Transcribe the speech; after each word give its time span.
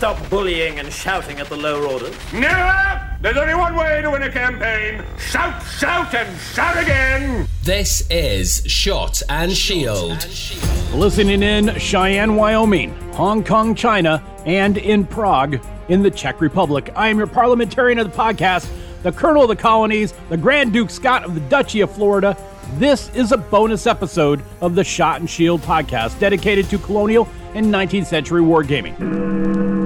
stop 0.00 0.30
bullying 0.30 0.78
and 0.78 0.90
shouting 0.90 1.40
at 1.40 1.46
the 1.48 1.56
lower 1.58 1.86
orders? 1.86 2.16
Never! 2.32 3.18
There's 3.20 3.36
only 3.36 3.54
one 3.54 3.76
way 3.76 4.00
to 4.00 4.10
win 4.10 4.22
a 4.22 4.32
campaign. 4.32 5.04
Shout, 5.18 5.62
shout, 5.78 6.14
and 6.14 6.40
shout 6.40 6.82
again! 6.82 7.46
This 7.64 8.02
is 8.08 8.62
Shot 8.64 9.20
and 9.28 9.52
Shield. 9.52 10.26
Listening 10.94 11.42
in 11.42 11.78
Cheyenne, 11.78 12.34
Wyoming, 12.36 12.94
Hong 13.12 13.44
Kong, 13.44 13.74
China, 13.74 14.24
and 14.46 14.78
in 14.78 15.04
Prague, 15.04 15.62
in 15.90 16.02
the 16.02 16.10
Czech 16.10 16.40
Republic. 16.40 16.90
I 16.96 17.08
am 17.08 17.18
your 17.18 17.26
parliamentarian 17.26 17.98
of 17.98 18.10
the 18.10 18.16
podcast, 18.16 18.70
the 19.02 19.12
Colonel 19.12 19.42
of 19.42 19.48
the 19.50 19.56
Colonies, 19.56 20.14
the 20.30 20.38
Grand 20.38 20.72
Duke 20.72 20.88
Scott 20.88 21.24
of 21.24 21.34
the 21.34 21.42
Duchy 21.42 21.82
of 21.82 21.92
Florida. 21.92 22.38
This 22.78 23.14
is 23.14 23.32
a 23.32 23.36
bonus 23.36 23.86
episode 23.86 24.42
of 24.62 24.74
the 24.74 24.82
Shot 24.82 25.20
and 25.20 25.28
Shield 25.28 25.60
podcast 25.60 26.18
dedicated 26.18 26.70
to 26.70 26.78
colonial 26.78 27.28
and 27.52 27.66
19th 27.66 28.06
century 28.06 28.40
wargaming. 28.40 29.79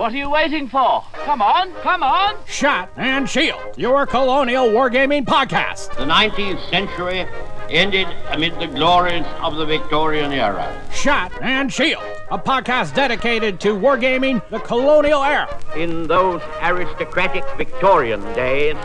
What 0.00 0.14
are 0.14 0.16
you 0.16 0.30
waiting 0.30 0.66
for? 0.66 1.04
Come 1.12 1.42
on, 1.42 1.74
come 1.82 2.02
on! 2.02 2.34
Shot 2.46 2.90
and 2.96 3.28
Shield, 3.28 3.60
your 3.76 4.06
colonial 4.06 4.68
wargaming 4.68 5.26
podcast. 5.26 5.94
The 5.94 6.06
19th 6.06 6.70
century 6.70 7.26
ended 7.68 8.08
amid 8.30 8.58
the 8.58 8.66
glories 8.66 9.26
of 9.42 9.56
the 9.56 9.66
Victorian 9.66 10.32
era. 10.32 10.74
Shot 10.90 11.32
and 11.42 11.70
Shield, 11.70 12.02
a 12.30 12.38
podcast 12.38 12.94
dedicated 12.94 13.60
to 13.60 13.74
wargaming 13.74 14.40
the 14.48 14.60
colonial 14.60 15.22
era. 15.22 15.54
In 15.76 16.06
those 16.06 16.40
aristocratic 16.62 17.44
Victorian 17.58 18.22
days, 18.32 18.76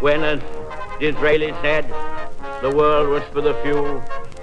when, 0.00 0.24
as 0.24 0.40
Disraeli 0.98 1.52
said, 1.60 1.86
the 2.62 2.74
world 2.74 3.10
was 3.10 3.22
for 3.24 3.42
the 3.42 3.52
few 3.62 4.02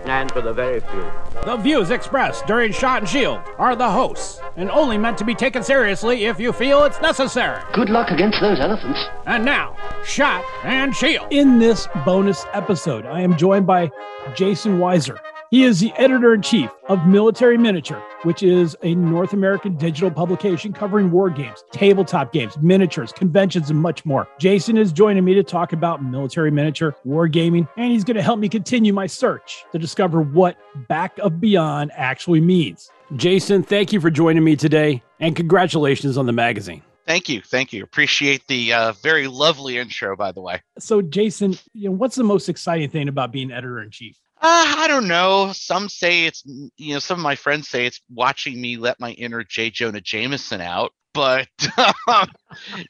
and 0.09 0.31
for 0.31 0.41
the 0.41 0.53
very 0.53 0.79
few. 0.79 1.11
The 1.45 1.55
views 1.57 1.91
expressed 1.91 2.45
during 2.47 2.71
Shot 2.71 3.01
and 3.01 3.09
Shield 3.09 3.41
are 3.57 3.75
the 3.75 3.89
hosts 3.89 4.41
and 4.55 4.69
only 4.71 4.97
meant 4.97 5.17
to 5.19 5.23
be 5.25 5.35
taken 5.35 5.63
seriously 5.63 6.25
if 6.25 6.39
you 6.39 6.51
feel 6.51 6.83
it's 6.83 6.99
necessary. 7.01 7.61
Good 7.73 7.89
luck 7.89 8.09
against 8.09 8.41
those 8.41 8.59
elephants. 8.59 8.99
And 9.25 9.45
now, 9.45 9.75
Shot 10.03 10.43
and 10.63 10.95
Shield. 10.95 11.27
In 11.31 11.59
this 11.59 11.87
bonus 12.05 12.45
episode, 12.53 13.05
I 13.05 13.21
am 13.21 13.37
joined 13.37 13.67
by 13.67 13.91
Jason 14.35 14.79
Weiser. 14.79 15.17
He 15.51 15.63
is 15.63 15.79
the 15.79 15.91
editor 15.93 16.35
in 16.35 16.43
chief 16.43 16.69
of 16.89 17.07
Military 17.07 17.57
Miniature, 17.57 17.99
which 18.21 18.43
is 18.43 18.77
a 18.83 18.93
North 18.93 19.33
American 19.33 19.75
digital 19.77 20.11
publication 20.11 20.71
covering 20.71 21.09
war 21.09 21.31
games, 21.31 21.63
tabletop 21.71 22.31
games, 22.31 22.55
miniatures, 22.59 23.11
conventions, 23.11 23.71
and 23.71 23.79
much 23.79 24.05
more. 24.05 24.27
Jason 24.37 24.77
is 24.77 24.91
joining 24.91 25.25
me 25.25 25.33
to 25.33 25.41
talk 25.41 25.73
about 25.73 26.03
military 26.03 26.51
miniature, 26.51 26.95
wargaming, 27.03 27.67
and 27.77 27.91
he's 27.91 28.03
going 28.03 28.15
to 28.15 28.21
help 28.21 28.37
me 28.39 28.47
continue 28.47 28.93
my 28.93 29.07
search 29.07 29.65
to 29.71 29.79
discover 29.79 30.21
what 30.21 30.55
Back 30.87 31.17
of 31.17 31.41
Beyond 31.41 31.93
actually 31.95 32.41
means. 32.41 32.91
Jason, 33.15 33.63
thank 33.63 33.91
you 33.91 33.99
for 33.99 34.11
joining 34.11 34.43
me 34.43 34.55
today, 34.55 35.01
and 35.19 35.35
congratulations 35.35 36.15
on 36.15 36.27
the 36.27 36.31
magazine. 36.31 36.83
Thank 37.07 37.27
you, 37.27 37.41
thank 37.41 37.73
you. 37.73 37.83
Appreciate 37.83 38.45
the 38.45 38.71
uh, 38.71 38.91
very 39.01 39.25
lovely 39.25 39.79
intro, 39.79 40.15
by 40.15 40.31
the 40.31 40.41
way. 40.41 40.61
So, 40.77 41.01
Jason, 41.01 41.57
you 41.73 41.89
know, 41.89 41.95
what's 41.95 42.15
the 42.15 42.23
most 42.23 42.49
exciting 42.49 42.91
thing 42.91 43.07
about 43.07 43.31
being 43.31 43.51
editor 43.51 43.81
in 43.81 43.89
chief? 43.89 44.15
Uh, 44.41 44.75
I 44.77 44.87
don't 44.87 45.07
know. 45.07 45.51
Some 45.53 45.89
say 45.89 46.25
it's, 46.25 46.43
you 46.77 46.93
know, 46.93 46.99
some 46.99 47.19
of 47.19 47.23
my 47.23 47.35
friends 47.35 47.67
say 47.67 47.85
it's 47.85 48.01
watching 48.09 48.59
me 48.59 48.77
let 48.77 48.99
my 48.99 49.11
inner 49.11 49.43
J. 49.43 49.69
Jonah 49.69 49.99
Jameson 49.99 50.61
out. 50.61 50.93
But 51.13 51.47
um, 52.07 52.29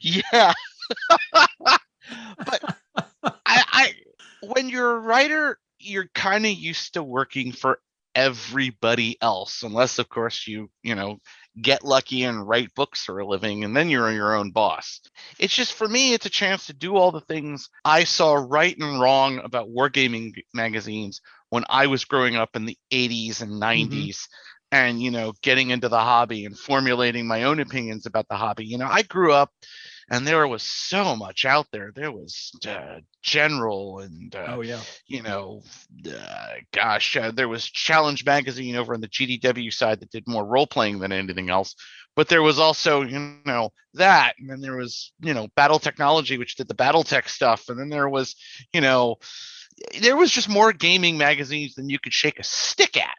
yeah, 0.00 0.52
but 1.32 2.76
I, 3.24 3.32
I, 3.46 3.94
when 4.42 4.68
you're 4.68 4.96
a 4.96 5.00
writer, 5.00 5.58
you're 5.80 6.08
kind 6.14 6.44
of 6.46 6.52
used 6.52 6.94
to 6.94 7.02
working 7.02 7.50
for 7.52 7.80
everybody 8.14 9.16
else, 9.22 9.62
unless 9.62 9.98
of 9.98 10.08
course 10.08 10.46
you, 10.46 10.68
you 10.82 10.94
know, 10.94 11.18
get 11.60 11.84
lucky 11.84 12.24
and 12.24 12.46
write 12.46 12.74
books 12.74 13.04
for 13.04 13.20
a 13.20 13.26
living, 13.26 13.64
and 13.64 13.76
then 13.76 13.88
you're 13.88 14.12
your 14.12 14.34
own 14.36 14.50
boss. 14.50 15.00
It's 15.38 15.54
just 15.54 15.72
for 15.72 15.88
me, 15.88 16.12
it's 16.12 16.26
a 16.26 16.30
chance 16.30 16.66
to 16.66 16.72
do 16.72 16.96
all 16.96 17.12
the 17.12 17.20
things 17.22 17.70
I 17.84 18.04
saw 18.04 18.34
right 18.34 18.76
and 18.76 19.00
wrong 19.00 19.38
about 19.38 19.70
wargaming 19.70 20.34
magazines 20.54 21.20
when 21.50 21.64
I 21.68 21.86
was 21.86 22.04
growing 22.04 22.36
up 22.36 22.56
in 22.56 22.64
the 22.64 22.78
80s 22.92 23.42
and 23.42 23.60
90s. 23.60 23.88
Mm-hmm. 23.90 24.14
And 24.72 25.02
you 25.02 25.10
know, 25.10 25.32
getting 25.42 25.70
into 25.70 25.88
the 25.88 25.98
hobby 25.98 26.44
and 26.44 26.56
formulating 26.56 27.26
my 27.26 27.42
own 27.42 27.58
opinions 27.58 28.06
about 28.06 28.28
the 28.28 28.36
hobby. 28.36 28.64
You 28.64 28.78
know, 28.78 28.86
I 28.88 29.02
grew 29.02 29.32
up 29.32 29.50
and 30.10 30.26
there 30.26 30.46
was 30.46 30.62
so 30.62 31.14
much 31.14 31.44
out 31.44 31.68
there. 31.72 31.92
There 31.94 32.10
was 32.10 32.50
uh, 32.66 32.98
General 33.22 34.00
and 34.00 34.34
uh, 34.34 34.46
oh 34.48 34.60
yeah, 34.60 34.80
you 35.06 35.22
know, 35.22 35.62
uh, 36.08 36.54
gosh, 36.72 37.16
uh, 37.16 37.30
there 37.30 37.48
was 37.48 37.64
Challenge 37.64 38.24
Magazine 38.24 38.76
over 38.76 38.92
on 38.92 39.00
the 39.00 39.08
GDW 39.08 39.72
side 39.72 40.00
that 40.00 40.10
did 40.10 40.24
more 40.26 40.44
role 40.44 40.66
playing 40.66 40.98
than 40.98 41.12
anything 41.12 41.48
else. 41.48 41.76
But 42.16 42.28
there 42.28 42.42
was 42.42 42.58
also, 42.58 43.02
you 43.02 43.38
know, 43.46 43.70
that, 43.94 44.34
and 44.38 44.50
then 44.50 44.60
there 44.60 44.76
was, 44.76 45.12
you 45.20 45.32
know, 45.32 45.46
Battle 45.54 45.78
Technology, 45.78 46.38
which 46.38 46.56
did 46.56 46.66
the 46.66 46.74
Battle 46.74 47.04
Tech 47.04 47.28
stuff, 47.28 47.68
and 47.68 47.78
then 47.78 47.88
there 47.88 48.08
was, 48.08 48.34
you 48.72 48.80
know, 48.80 49.16
there 50.00 50.16
was 50.16 50.30
just 50.30 50.48
more 50.48 50.72
gaming 50.72 51.18
magazines 51.18 51.74
than 51.74 51.88
you 51.88 51.98
could 51.98 52.12
shake 52.12 52.38
a 52.38 52.44
stick 52.44 52.96
at. 52.96 53.14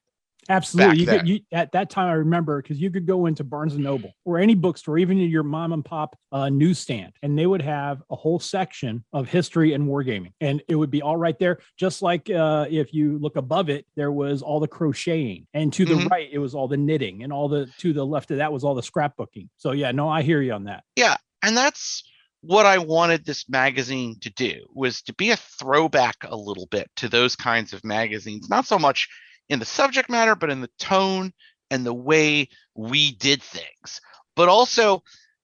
Absolutely. 0.50 1.00
You 1.00 1.06
could, 1.06 1.28
you, 1.28 1.40
at 1.52 1.72
that 1.74 1.90
time, 1.90 2.08
I 2.08 2.14
remember 2.14 2.62
because 2.62 2.80
you 2.80 2.90
could 2.90 3.06
go 3.06 3.26
into 3.28 3.44
Barnes 3.44 3.76
and 3.76 3.84
Noble 3.84 4.12
or 4.26 4.40
any 4.40 4.56
bookstore, 4.56 4.98
even 4.98 5.18
your 5.18 5.44
mom 5.44 5.72
and 5.72 5.86
pop 5.86 6.18
uh, 6.32 6.50
newsstand, 6.50 7.14
and 7.22 7.38
they 7.38 7.46
would 7.46 7.62
have 7.62 8.02
a 8.10 8.16
whole 8.16 8.40
section 8.40 9.04
of 9.14 9.30
history 9.30 9.74
and 9.74 9.88
wargaming, 9.88 10.34
and 10.42 10.62
it 10.68 10.76
would 10.76 10.90
be 10.90 11.02
all 11.02 11.16
right 11.16 11.38
there. 11.38 11.60
Just 11.78 12.02
like 12.02 12.30
uh, 12.30 12.66
if 12.70 12.94
you 12.94 13.20
look 13.20 13.36
above 13.36 13.70
it, 13.70 13.86
there 13.96 14.12
was 14.12 14.42
all 14.42 14.60
the 14.60 14.68
crocheting, 14.68 15.48
and 15.54 15.72
to 15.74 15.86
the 15.86 15.94
mm-hmm. 15.94 16.08
right, 16.08 16.30
it 16.32 16.40
was 16.40 16.56
all 16.56 16.68
the 16.68 16.78
knitting, 16.78 17.24
and 17.24 17.32
all 17.32 17.48
the 17.48 17.68
to 17.78 17.94
the 17.94 18.06
left 18.06 18.32
of 18.32 18.38
that 18.38 18.52
was 18.52 18.64
all 18.64 18.76
the 18.76 18.82
scrapbooking. 18.82 19.48
So 19.58 19.72
yeah, 19.72 19.92
no, 19.92 20.10
I 20.10 20.24
hear 20.24 20.42
you 20.42 20.54
on 20.54 20.66
that. 20.66 20.84
Yeah, 20.96 21.18
and 21.44 21.56
that's 21.56 22.04
what 22.42 22.66
I 22.66 22.80
wanted 22.80 23.24
this 23.24 23.48
magazine 23.48 24.18
to 24.22 24.32
do 24.32 24.66
was 24.74 25.02
to 25.04 25.14
be 25.14 25.30
a 25.30 25.38
throwback 25.38 26.18
a 26.24 26.36
little 26.36 26.66
bit 26.68 26.90
to 26.98 27.08
those 27.08 27.36
kinds 27.36 27.72
of 27.72 27.84
magazines, 27.84 28.50
not 28.50 28.66
so 28.66 28.80
much 28.80 29.08
in 29.50 29.60
the 29.60 29.66
subject 29.66 30.10
matter, 30.10 30.36
but 30.36 30.50
in 30.50 30.62
the 30.62 30.70
tone 30.80 31.34
and 31.70 31.86
the 31.86 31.94
way 31.94 32.50
we 32.76 33.14
did 33.14 33.44
things. 33.44 34.02
But 34.36 34.50
also, 34.50 35.04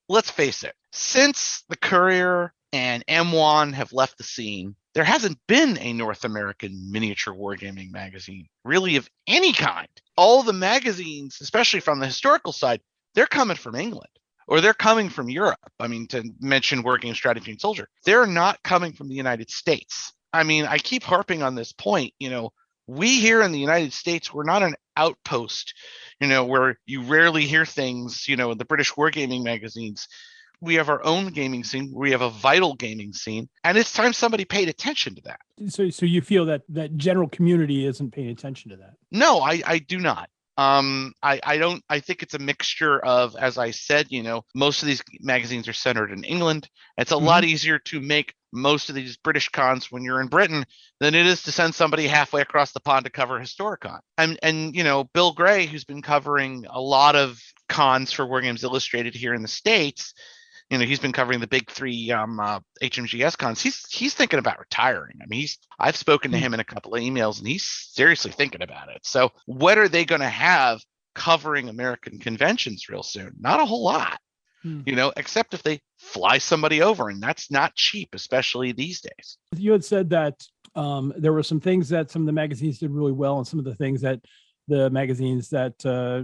let's 0.10 0.32
face 0.32 0.64
it, 0.64 0.74
since 0.92 1.64
the 1.70 1.78
Courier 1.78 2.54
and 2.74 3.06
M1 3.06 3.74
have 3.74 3.94
left 3.94 4.18
the 4.18 4.24
scene, 4.24 4.76
there 4.96 5.04
hasn't 5.04 5.38
been 5.48 5.78
a 5.78 5.94
North 5.94 6.26
American 6.26 6.92
miniature 6.92 7.34
wargaming 7.34 7.92
magazine, 7.92 8.48
really 8.66 8.96
of 8.96 9.08
any 9.28 9.54
kind. 9.54 9.88
All 10.16 10.42
the 10.42 10.54
magazines, 10.54 11.38
especially 11.42 11.80
from 11.80 12.00
the 12.00 12.08
historical 12.08 12.52
side, 12.52 12.82
they're 13.14 13.28
coming 13.28 13.58
from 13.58 13.76
England 13.76 14.10
or 14.48 14.62
they're 14.62 14.74
coming 14.74 15.10
from 15.10 15.30
Europe. 15.30 15.60
I 15.80 15.88
mean, 15.88 16.08
to 16.08 16.24
mention 16.40 16.84
Wargame 16.84 17.16
Strategy 17.16 17.52
and 17.52 17.62
Soldier, 17.62 17.88
they're 18.06 18.28
not 18.28 18.62
coming 18.64 18.94
from 18.94 19.10
the 19.10 19.16
United 19.16 19.50
States. 19.50 20.14
I 20.34 20.44
mean, 20.44 20.66
I 20.66 20.78
keep 20.78 21.04
harping 21.04 21.44
on 21.44 21.56
this 21.56 21.74
point. 21.74 22.14
You 22.20 22.30
know, 22.30 22.52
we 22.88 23.20
here 23.20 23.42
in 23.42 23.52
the 23.52 23.60
United 23.60 23.94
States, 23.94 24.34
we're 24.34 24.44
not 24.44 24.64
an 24.64 24.76
outpost, 24.96 25.74
you 26.20 26.28
know, 26.28 26.46
where 26.46 26.80
you 26.86 27.04
rarely 27.04 27.46
hear 27.46 27.66
things, 27.66 28.28
you 28.28 28.36
know, 28.36 28.52
in 28.52 28.58
the 28.58 28.66
British 28.66 28.94
wargaming 28.94 29.44
magazines. 29.44 30.08
We 30.60 30.76
have 30.76 30.90
our 30.90 31.04
own 31.04 31.28
gaming 31.28 31.64
scene. 31.64 31.92
We 31.94 32.12
have 32.12 32.22
a 32.22 32.32
vital 32.32 32.74
gaming 32.74 33.14
scene, 33.14 33.48
and 33.64 33.78
it's 33.78 33.94
time 33.94 34.12
somebody 34.12 34.44
paid 34.44 34.70
attention 34.70 35.14
to 35.16 35.22
that. 35.26 35.40
So, 35.68 35.92
so 35.92 36.08
you 36.08 36.22
feel 36.22 36.46
that 36.46 36.64
that 36.70 36.98
general 36.98 37.30
community 37.30 37.86
isn't 37.86 38.12
paying 38.12 38.30
attention 38.30 38.72
to 38.72 38.78
that? 38.78 38.94
No, 39.12 39.40
I, 39.40 39.62
I 39.68 39.78
do 39.78 40.00
not. 40.00 40.30
Um, 40.58 41.14
I, 41.22 41.40
I 41.44 41.58
don't, 41.58 41.84
I 41.88 42.00
think 42.00 42.24
it's 42.24 42.34
a 42.34 42.40
mixture 42.40 43.00
of, 43.00 43.36
as 43.36 43.58
I 43.58 43.72
said, 43.72 44.08
you 44.10 44.24
know, 44.24 44.44
most 44.56 44.82
of 44.82 44.88
these 44.88 45.04
magazines 45.20 45.68
are 45.68 45.74
centered 45.74 46.12
in 46.12 46.24
England. 46.24 46.68
It's 46.98 47.12
a 47.12 47.16
mm-hmm. 47.16 47.26
lot 47.26 47.44
easier 47.44 47.78
to 47.80 48.02
make 48.02 48.34
most 48.52 48.90
of 48.90 48.96
these 48.96 49.18
British 49.18 49.50
cons 49.50 49.92
when 49.92 50.04
you're 50.04 50.22
in 50.22 50.28
Britain 50.28 50.66
than 51.00 51.14
it 51.14 51.28
is 51.28 51.44
to 51.44 51.52
send 51.52 51.76
somebody 51.76 52.08
halfway 52.08 52.42
across 52.42 52.72
the 52.72 52.80
pond 52.80 53.06
to 53.06 53.12
cover 53.12 53.40
Historicon. 53.40 54.00
And, 54.18 54.40
and, 54.42 54.76
you 54.76 54.84
know, 54.84 55.04
Bill 55.14 55.34
Gray, 55.34 55.68
who's 55.68 55.84
been 55.84 56.02
covering 56.02 56.66
a 56.70 56.82
lot 56.82 57.16
of 57.16 57.40
cons 57.70 58.12
for 58.12 58.26
Wargames 58.26 58.64
Illustrated 58.64 59.14
here 59.14 59.34
in 59.34 59.44
the 59.44 59.48
States, 59.48 60.14
you 60.70 60.78
know 60.78 60.86
he's 60.86 61.00
been 61.00 61.14
covering 61.14 61.40
the 61.40 61.48
big 61.48 61.70
three 61.70 62.12
um, 62.12 62.40
uh, 62.40 62.60
HMGS 62.82 63.38
cons. 63.38 63.62
He's 63.62 63.86
he's 63.90 64.14
thinking 64.14 64.40
about 64.40 64.60
retiring. 64.60 65.16
I 65.22 65.26
mean, 65.28 65.42
he's 65.42 65.58
I've 65.80 65.96
spoken 65.96 66.32
to 66.32 66.38
hmm. 66.38 66.44
him 66.44 66.54
in 66.54 66.60
a 66.60 66.66
couple 66.66 66.94
of 66.94 67.02
emails, 67.02 67.40
and 67.40 67.48
he's 67.48 67.64
seriously 67.66 68.32
thinking 68.32 68.62
about 68.62 68.90
it. 68.90 69.00
So, 69.04 69.32
what 69.46 69.78
are 69.78 69.88
they 69.88 70.06
going 70.06 70.22
to 70.22 70.30
have 70.30 70.82
covering 71.16 71.70
American 71.70 72.20
conventions 72.20 72.90
real 72.90 73.04
soon? 73.04 73.34
Not 73.40 73.62
a 73.62 73.66
whole 73.66 73.84
lot, 73.84 74.20
hmm. 74.62 74.82
you 74.86 74.96
know, 74.96 75.14
except 75.16 75.54
if 75.54 75.64
they 75.64 75.80
fly 76.00 76.38
somebody 76.38 76.82
over, 76.82 77.10
and 77.10 77.22
that's 77.22 77.50
not 77.50 77.76
cheap, 77.76 78.10
especially 78.14 78.74
these 78.74 79.02
days. 79.02 79.38
You 79.56 79.72
had 79.72 79.86
said 79.86 80.10
that 80.10 80.36
um, 80.76 81.14
there 81.18 81.34
were 81.34 81.44
some 81.44 81.62
things 81.62 81.90
that 81.90 82.12
some 82.12 82.24
of 82.24 82.26
the 82.26 82.34
magazines 82.34 82.80
did 82.80 82.92
really 82.92 83.14
well, 83.14 83.38
and 83.38 83.48
some 83.48 83.60
of 83.60 83.66
the 83.66 83.76
things 83.76 84.02
that 84.02 84.20
the 84.68 84.90
magazines 84.90 85.50
that 85.50 85.86
uh, 85.86 86.24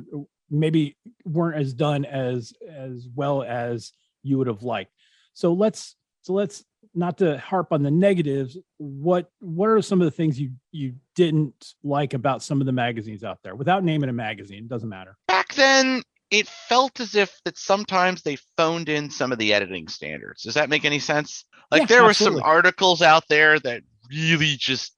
maybe 0.50 0.98
weren't 1.24 1.57
as 1.57 1.74
done 1.74 2.04
as 2.04 2.54
as 2.69 3.07
well 3.16 3.42
as 3.42 3.94
you 4.24 4.38
would 4.38 4.48
have 4.48 4.64
liked. 4.64 4.92
So 5.34 5.54
let's 5.54 5.96
so 6.22 6.34
let's 6.34 6.64
not 6.96 7.18
to 7.18 7.38
harp 7.38 7.72
on 7.72 7.84
the 7.84 7.92
negatives. 7.92 8.58
What 8.78 9.30
what 9.40 9.68
are 9.70 9.81
some 9.81 10.02
of 10.02 10.06
the 10.06 10.12
things 10.12 10.40
you 10.40 10.52
you 10.72 10.96
didn't 11.16 11.74
like 11.84 12.14
about 12.14 12.42
some 12.42 12.62
of 12.62 12.66
the 12.66 12.72
magazines 12.72 13.24
out 13.24 13.40
there? 13.44 13.56
Without 13.56 13.84
naming 13.84 14.10
a 14.10 14.14
magazine, 14.14 14.60
it 14.60 14.70
doesn't 14.70 14.90
matter. 14.90 15.18
Back 15.28 15.54
then, 15.54 16.02
it 16.31 16.48
felt 16.48 17.00
as 17.00 17.16
if 17.16 17.40
that 17.46 17.58
sometimes 17.58 18.22
they 18.24 18.38
phoned 18.58 18.90
in 18.90 19.10
some 19.10 19.31
of 19.31 19.38
the 19.38 19.54
editing 19.54 19.88
standards. 19.88 20.44
Does 20.44 20.56
that 20.56 20.70
make 20.70 20.86
any 20.86 21.00
sense? 21.00 21.46
Like 21.72 21.81
Yeah, 21.81 21.86
there 21.88 22.04
were 22.04 22.10
absolutely. 22.10 22.40
some 22.42 22.50
articles 22.50 23.02
out 23.02 23.24
there 23.30 23.60
that 23.60 23.81
really 24.10 24.56
just 24.58 24.96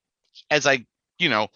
as 0.52 0.68
I, 0.68 0.86
you 1.18 1.30
know, 1.30 1.48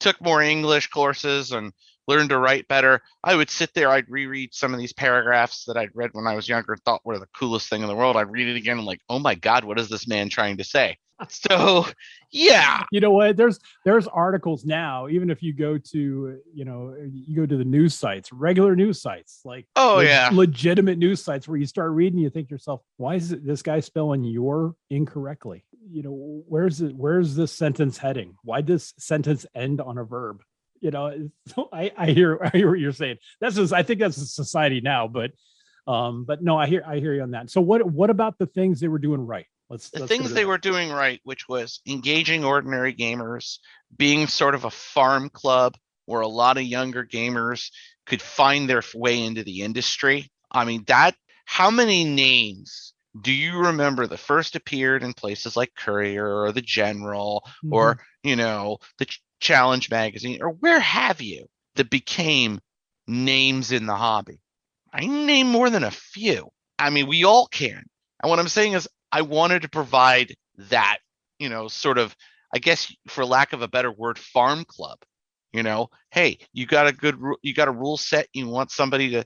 took 0.00 0.20
more 0.20 0.42
English 0.42 0.88
courses 0.88 1.52
and 1.52 1.72
learned 2.06 2.30
to 2.30 2.38
write 2.38 2.68
better, 2.68 3.00
I 3.24 3.34
would 3.34 3.50
sit 3.50 3.74
there, 3.74 3.90
I'd 3.90 4.08
reread 4.08 4.54
some 4.54 4.72
of 4.72 4.78
these 4.80 4.92
paragraphs 4.92 5.64
that 5.66 5.76
I'd 5.76 5.90
read 5.94 6.10
when 6.12 6.26
I 6.26 6.34
was 6.34 6.48
younger 6.48 6.72
and 6.72 6.82
thought 6.84 7.04
were 7.04 7.18
the 7.18 7.28
coolest 7.38 7.68
thing 7.68 7.82
in 7.82 7.88
the 7.88 7.94
world. 7.96 8.16
I'd 8.16 8.30
read 8.30 8.48
it 8.48 8.56
again 8.56 8.78
and 8.78 8.86
like, 8.86 9.00
oh 9.08 9.18
my 9.18 9.34
God, 9.34 9.64
what 9.64 9.78
is 9.78 9.88
this 9.88 10.06
man 10.08 10.28
trying 10.28 10.56
to 10.58 10.64
say? 10.64 10.96
So 11.30 11.86
yeah. 12.30 12.82
You 12.92 13.00
know 13.00 13.10
what? 13.10 13.38
There's 13.38 13.58
there's 13.86 14.06
articles 14.06 14.66
now. 14.66 15.08
Even 15.08 15.30
if 15.30 15.42
you 15.42 15.54
go 15.54 15.78
to 15.78 16.38
you 16.52 16.64
know 16.66 16.94
you 17.10 17.34
go 17.34 17.46
to 17.46 17.56
the 17.56 17.64
news 17.64 17.94
sites, 17.94 18.30
regular 18.34 18.76
news 18.76 19.00
sites, 19.00 19.40
like 19.42 19.66
Oh 19.76 19.96
leg- 19.96 20.08
yeah. 20.08 20.28
legitimate 20.30 20.98
news 20.98 21.24
sites, 21.24 21.48
where 21.48 21.56
you 21.56 21.64
start 21.64 21.92
reading, 21.92 22.18
you 22.18 22.28
think 22.28 22.48
to 22.48 22.54
yourself, 22.54 22.82
why 22.98 23.14
is 23.14 23.30
this 23.30 23.62
guy 23.62 23.80
spelling 23.80 24.24
your 24.24 24.74
incorrectly? 24.90 25.64
You 25.90 26.02
know, 26.02 26.42
where's 26.48 26.82
it? 26.82 26.94
Where's 26.94 27.34
this 27.34 27.50
sentence 27.50 27.96
heading? 27.96 28.36
Why 28.44 28.60
does 28.60 28.92
sentence 28.98 29.46
end 29.54 29.80
on 29.80 29.96
a 29.96 30.04
verb? 30.04 30.42
You 30.80 30.90
know, 30.90 31.30
so 31.48 31.68
I, 31.72 31.92
I 31.96 32.10
hear 32.10 32.38
I 32.42 32.56
hear 32.56 32.70
what 32.70 32.78
you're 32.78 32.92
saying. 32.92 33.16
That's 33.40 33.56
just 33.56 33.72
I 33.72 33.82
think 33.82 34.00
that's 34.00 34.16
a 34.16 34.26
society 34.26 34.80
now, 34.80 35.08
but 35.08 35.32
um, 35.86 36.24
but 36.24 36.42
no, 36.42 36.56
I 36.56 36.66
hear 36.66 36.82
I 36.86 36.98
hear 36.98 37.14
you 37.14 37.22
on 37.22 37.32
that. 37.32 37.50
So 37.50 37.60
what 37.60 37.84
what 37.84 38.10
about 38.10 38.38
the 38.38 38.46
things 38.46 38.80
they 38.80 38.88
were 38.88 38.98
doing 38.98 39.20
right? 39.20 39.46
Let's 39.68 39.90
the 39.90 40.00
let's 40.00 40.12
things 40.12 40.32
they 40.32 40.42
that. 40.42 40.48
were 40.48 40.58
doing 40.58 40.90
right, 40.90 41.20
which 41.24 41.48
was 41.48 41.80
engaging 41.86 42.44
ordinary 42.44 42.94
gamers, 42.94 43.58
being 43.96 44.26
sort 44.26 44.54
of 44.54 44.64
a 44.64 44.70
farm 44.70 45.28
club 45.28 45.76
where 46.06 46.20
a 46.20 46.28
lot 46.28 46.56
of 46.56 46.62
younger 46.62 47.04
gamers 47.04 47.70
could 48.06 48.22
find 48.22 48.68
their 48.68 48.82
way 48.94 49.22
into 49.22 49.42
the 49.42 49.62
industry. 49.62 50.30
I 50.50 50.64
mean, 50.64 50.84
that 50.86 51.16
how 51.44 51.70
many 51.70 52.04
names 52.04 52.94
do 53.20 53.32
you 53.32 53.58
remember 53.58 54.06
that 54.06 54.18
first 54.18 54.56
appeared 54.56 55.02
in 55.02 55.14
places 55.14 55.56
like 55.56 55.74
Courier 55.74 56.42
or 56.42 56.52
the 56.52 56.62
General 56.62 57.48
or, 57.70 57.98
you 58.22 58.36
know, 58.36 58.78
the 58.98 59.06
Challenge 59.40 59.90
magazine 59.90 60.38
or 60.42 60.50
where 60.50 60.80
have 60.80 61.20
you 61.20 61.46
that 61.74 61.90
became 61.90 62.60
names 63.06 63.72
in 63.72 63.86
the 63.86 63.94
hobby? 63.96 64.40
I 64.92 65.06
name 65.06 65.48
more 65.48 65.68
than 65.68 65.84
a 65.84 65.90
few. 65.90 66.48
I 66.78 66.90
mean, 66.90 67.06
we 67.06 67.24
all 67.24 67.46
can. 67.46 67.84
And 68.22 68.30
what 68.30 68.38
I'm 68.38 68.48
saying 68.48 68.72
is, 68.72 68.88
I 69.12 69.22
wanted 69.22 69.62
to 69.62 69.68
provide 69.68 70.34
that, 70.70 70.98
you 71.38 71.48
know, 71.48 71.68
sort 71.68 71.98
of, 71.98 72.14
I 72.54 72.58
guess, 72.58 72.92
for 73.08 73.24
lack 73.24 73.52
of 73.52 73.62
a 73.62 73.68
better 73.68 73.92
word, 73.92 74.18
farm 74.18 74.64
club. 74.64 74.98
You 75.52 75.62
know, 75.62 75.90
hey, 76.10 76.38
you 76.52 76.66
got 76.66 76.86
a 76.86 76.92
good, 76.92 77.18
you 77.42 77.54
got 77.54 77.68
a 77.68 77.72
rule 77.72 77.96
set. 77.96 78.28
You 78.32 78.46
want 78.48 78.70
somebody 78.70 79.10
to, 79.10 79.24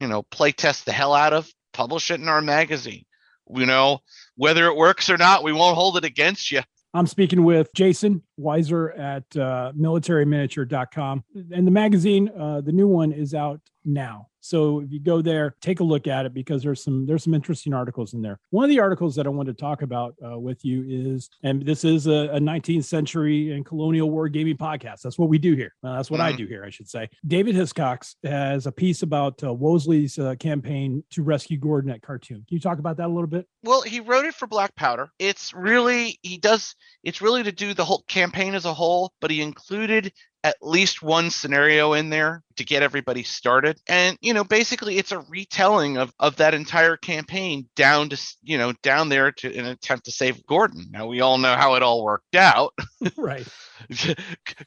you 0.00 0.08
know, 0.08 0.22
play 0.22 0.52
test 0.52 0.86
the 0.86 0.92
hell 0.92 1.12
out 1.12 1.32
of, 1.32 1.50
publish 1.72 2.10
it 2.10 2.20
in 2.20 2.28
our 2.28 2.40
magazine. 2.40 3.04
You 3.48 3.66
know, 3.66 4.00
whether 4.36 4.66
it 4.66 4.76
works 4.76 5.10
or 5.10 5.16
not, 5.16 5.42
we 5.42 5.52
won't 5.52 5.76
hold 5.76 5.96
it 5.96 6.04
against 6.04 6.50
you. 6.50 6.62
I'm 6.96 7.06
speaking 7.06 7.44
with 7.44 7.72
Jason 7.74 8.22
Weiser 8.40 8.98
at 8.98 9.24
uh, 9.36 9.72
militaryminiature.com. 9.76 11.24
And 11.52 11.66
the 11.66 11.70
magazine, 11.70 12.30
uh, 12.30 12.62
the 12.62 12.72
new 12.72 12.88
one 12.88 13.12
is 13.12 13.34
out 13.34 13.60
now. 13.86 14.28
So 14.40 14.80
if 14.80 14.92
you 14.92 15.00
go 15.00 15.20
there, 15.22 15.56
take 15.60 15.80
a 15.80 15.84
look 15.84 16.06
at 16.06 16.24
it 16.24 16.32
because 16.32 16.62
there's 16.62 16.82
some 16.84 17.04
there's 17.04 17.24
some 17.24 17.34
interesting 17.34 17.72
articles 17.74 18.14
in 18.14 18.22
there. 18.22 18.38
One 18.50 18.62
of 18.64 18.70
the 18.70 18.78
articles 18.78 19.16
that 19.16 19.26
I 19.26 19.28
want 19.30 19.48
to 19.48 19.54
talk 19.54 19.82
about 19.82 20.14
uh, 20.24 20.38
with 20.38 20.64
you 20.64 20.84
is, 20.86 21.30
and 21.42 21.66
this 21.66 21.84
is 21.84 22.06
a, 22.06 22.28
a 22.32 22.38
19th 22.38 22.84
century 22.84 23.50
and 23.52 23.66
colonial 23.66 24.08
war 24.08 24.28
gaming 24.28 24.56
podcast. 24.56 25.00
That's 25.02 25.18
what 25.18 25.28
we 25.28 25.38
do 25.38 25.54
here. 25.54 25.74
That's 25.82 26.12
what 26.12 26.20
I 26.20 26.32
Mhm. 26.32 26.36
do 26.36 26.46
here, 26.46 26.64
I 26.64 26.70
should 26.70 26.88
say. 26.88 27.08
David 27.26 27.56
Hiscox 27.56 28.14
has 28.22 28.66
a 28.66 28.72
piece 28.72 29.02
about 29.02 29.42
uh, 29.42 29.48
Wolseley's 29.48 30.16
uh, 30.16 30.36
campaign 30.38 31.02
to 31.10 31.22
rescue 31.24 31.58
Gordon 31.58 31.90
at 31.90 32.02
Khartoum. 32.02 32.44
Can 32.46 32.54
you 32.54 32.60
talk 32.60 32.78
about 32.78 32.98
that 32.98 33.06
a 33.06 33.12
little 33.12 33.26
bit? 33.26 33.48
Well, 33.64 33.82
he 33.82 33.98
wrote 33.98 34.26
it 34.26 34.34
for 34.34 34.46
Black 34.46 34.76
Powder. 34.76 35.10
It's 35.18 35.52
really 35.54 36.20
he 36.22 36.38
does 36.38 36.76
it's 37.02 37.20
really 37.20 37.42
to 37.42 37.52
do 37.52 37.74
the 37.74 37.84
whole 37.84 38.04
campaign 38.06 38.54
as 38.54 38.64
a 38.64 38.74
whole, 38.74 39.12
but 39.20 39.32
he 39.32 39.42
included 39.42 40.12
at 40.46 40.56
least 40.62 41.02
one 41.02 41.28
scenario 41.28 41.92
in 41.94 42.08
there 42.08 42.44
to 42.54 42.64
get 42.64 42.84
everybody 42.84 43.24
started. 43.24 43.80
And 43.88 44.16
you 44.20 44.32
know, 44.32 44.44
basically 44.44 44.96
it's 44.96 45.10
a 45.10 45.24
retelling 45.28 45.96
of 45.96 46.12
of 46.20 46.36
that 46.36 46.54
entire 46.54 46.96
campaign 46.96 47.68
down 47.74 48.10
to 48.10 48.36
you 48.44 48.56
know, 48.56 48.72
down 48.84 49.08
there 49.08 49.32
to 49.32 49.52
an 49.58 49.66
attempt 49.66 50.04
to 50.04 50.12
save 50.12 50.46
Gordon. 50.46 50.86
Now 50.92 51.08
we 51.08 51.20
all 51.20 51.38
know 51.38 51.56
how 51.56 51.74
it 51.74 51.82
all 51.82 52.04
worked 52.04 52.36
out. 52.36 52.74
right. 53.16 53.46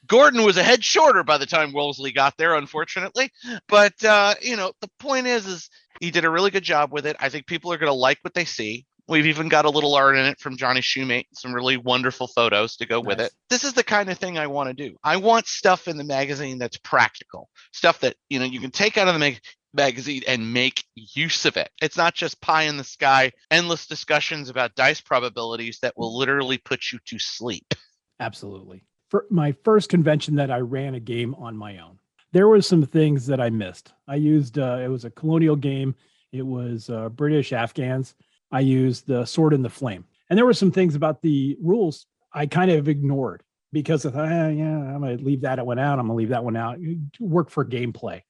Gordon 0.06 0.44
was 0.44 0.58
a 0.58 0.64
head 0.64 0.84
shorter 0.84 1.24
by 1.24 1.38
the 1.38 1.46
time 1.46 1.72
Wolseley 1.72 2.12
got 2.12 2.36
there, 2.38 2.56
unfortunately. 2.56 3.32
But 3.70 4.04
uh, 4.04 4.36
you 4.42 4.58
know, 4.58 4.74
the 4.82 4.90
point 5.00 5.28
is, 5.28 5.48
is 5.48 5.70
he 6.02 6.12
did 6.12 6.26
a 6.26 6.30
really 6.30 6.52
good 6.52 6.64
job 6.64 6.92
with 6.92 7.06
it. 7.06 7.16
I 7.22 7.30
think 7.30 7.48
people 7.48 7.72
are 7.72 7.78
going 7.78 7.92
to 7.92 7.94
like 7.94 8.20
what 8.22 8.34
they 8.34 8.46
see. 8.46 8.86
We've 9.10 9.26
even 9.26 9.50
got 9.50 9.66
a 9.66 9.70
little 9.70 9.96
art 9.96 10.16
in 10.16 10.26
it 10.26 10.40
from 10.40 10.56
Johnny 10.56 10.82
Shumate, 10.82 11.26
some 11.34 11.54
really 11.54 11.78
wonderful 11.78 12.28
photos 12.28 12.78
to 12.78 12.86
go 12.86 13.02
with 13.02 13.20
it. 13.20 13.34
This 13.50 13.64
is 13.64 13.74
the 13.74 13.84
kind 13.84 14.08
of 14.10 14.20
thing 14.20 14.38
I 14.38 14.46
want 14.46 14.70
to 14.70 14.74
do. 14.74 14.96
I 15.04 15.18
want 15.18 15.48
stuff 15.48 15.88
in 15.88 15.98
the 15.98 16.04
magazine 16.04 16.60
that's 16.60 16.78
practical, 16.78 17.50
stuff 17.74 18.02
that 18.02 18.16
you 18.30 18.38
know 18.38 18.46
you 18.46 18.60
can 18.60 18.70
take 18.70 19.00
out 19.00 19.08
of 19.08 19.16
the 19.16 19.20
mag- 19.20 19.42
magazine 19.74 20.22
and 20.28 20.54
make 20.54 20.84
use 20.96 21.46
of 21.46 21.58
it. 21.58 21.70
It's 21.82 21.98
not 21.98 22.14
just 22.14 22.40
pie 22.40 22.64
in 22.64 22.78
the 22.78 22.84
sky, 22.84 23.32
endless 23.50 23.88
discussions 23.88 24.48
about 24.48 24.76
dice 24.76 25.02
probabilities 25.02 25.80
that 25.82 25.98
will 25.98 26.16
literally 26.16 26.60
put 26.60 26.92
you 26.92 27.00
to 27.06 27.18
sleep. 27.18 27.74
Absolutely. 28.20 28.84
For 29.10 29.26
my 29.32 29.54
first 29.64 29.90
convention 29.90 30.36
that 30.36 30.52
I 30.52 30.60
ran 30.60 30.94
a 30.94 31.00
game 31.00 31.34
on 31.36 31.58
my 31.58 31.80
own, 31.80 31.98
there 32.32 32.48
was 32.48 32.68
some 32.68 32.86
things 32.86 33.26
that 33.26 33.42
I 33.42 33.50
missed. 33.50 33.92
I 34.08 34.16
used 34.16 34.60
uh, 34.60 34.80
it 34.84 34.88
was 34.88 35.06
a 35.06 35.10
colonial 35.10 35.56
game. 35.56 35.96
It 36.32 36.46
was 36.46 36.92
uh, 36.92 37.10
British 37.10 37.54
Afghans. 37.54 38.14
I 38.52 38.62
used 38.62 39.08
the 39.08 39.26
Sword 39.26 39.54
and 39.54 39.64
the 39.64 39.70
Flame, 39.70 40.06
and 40.30 40.38
there 40.38 40.46
were 40.46 40.54
some 40.54 40.72
things 40.72 40.96
about 40.96 41.22
the 41.22 41.58
rules 41.62 42.06
I 42.34 42.46
kind 42.46 42.72
of 42.72 42.88
ignored 42.88 43.44
because 43.72 44.06
I 44.06 44.12
thought, 44.12 44.32
eh, 44.32 44.50
yeah, 44.50 44.78
I'm 44.78 45.02
gonna 45.02 45.16
leave 45.16 45.42
that 45.42 45.66
one 45.66 45.80
out. 45.80 46.00
I'm 46.00 46.08
gonna 46.08 46.16
leave 46.16 46.30
that 46.30 46.44
one 46.44 46.56
out. 46.56 46.80
Work 47.20 47.50
for 47.50 47.66
gameplay 47.66 48.22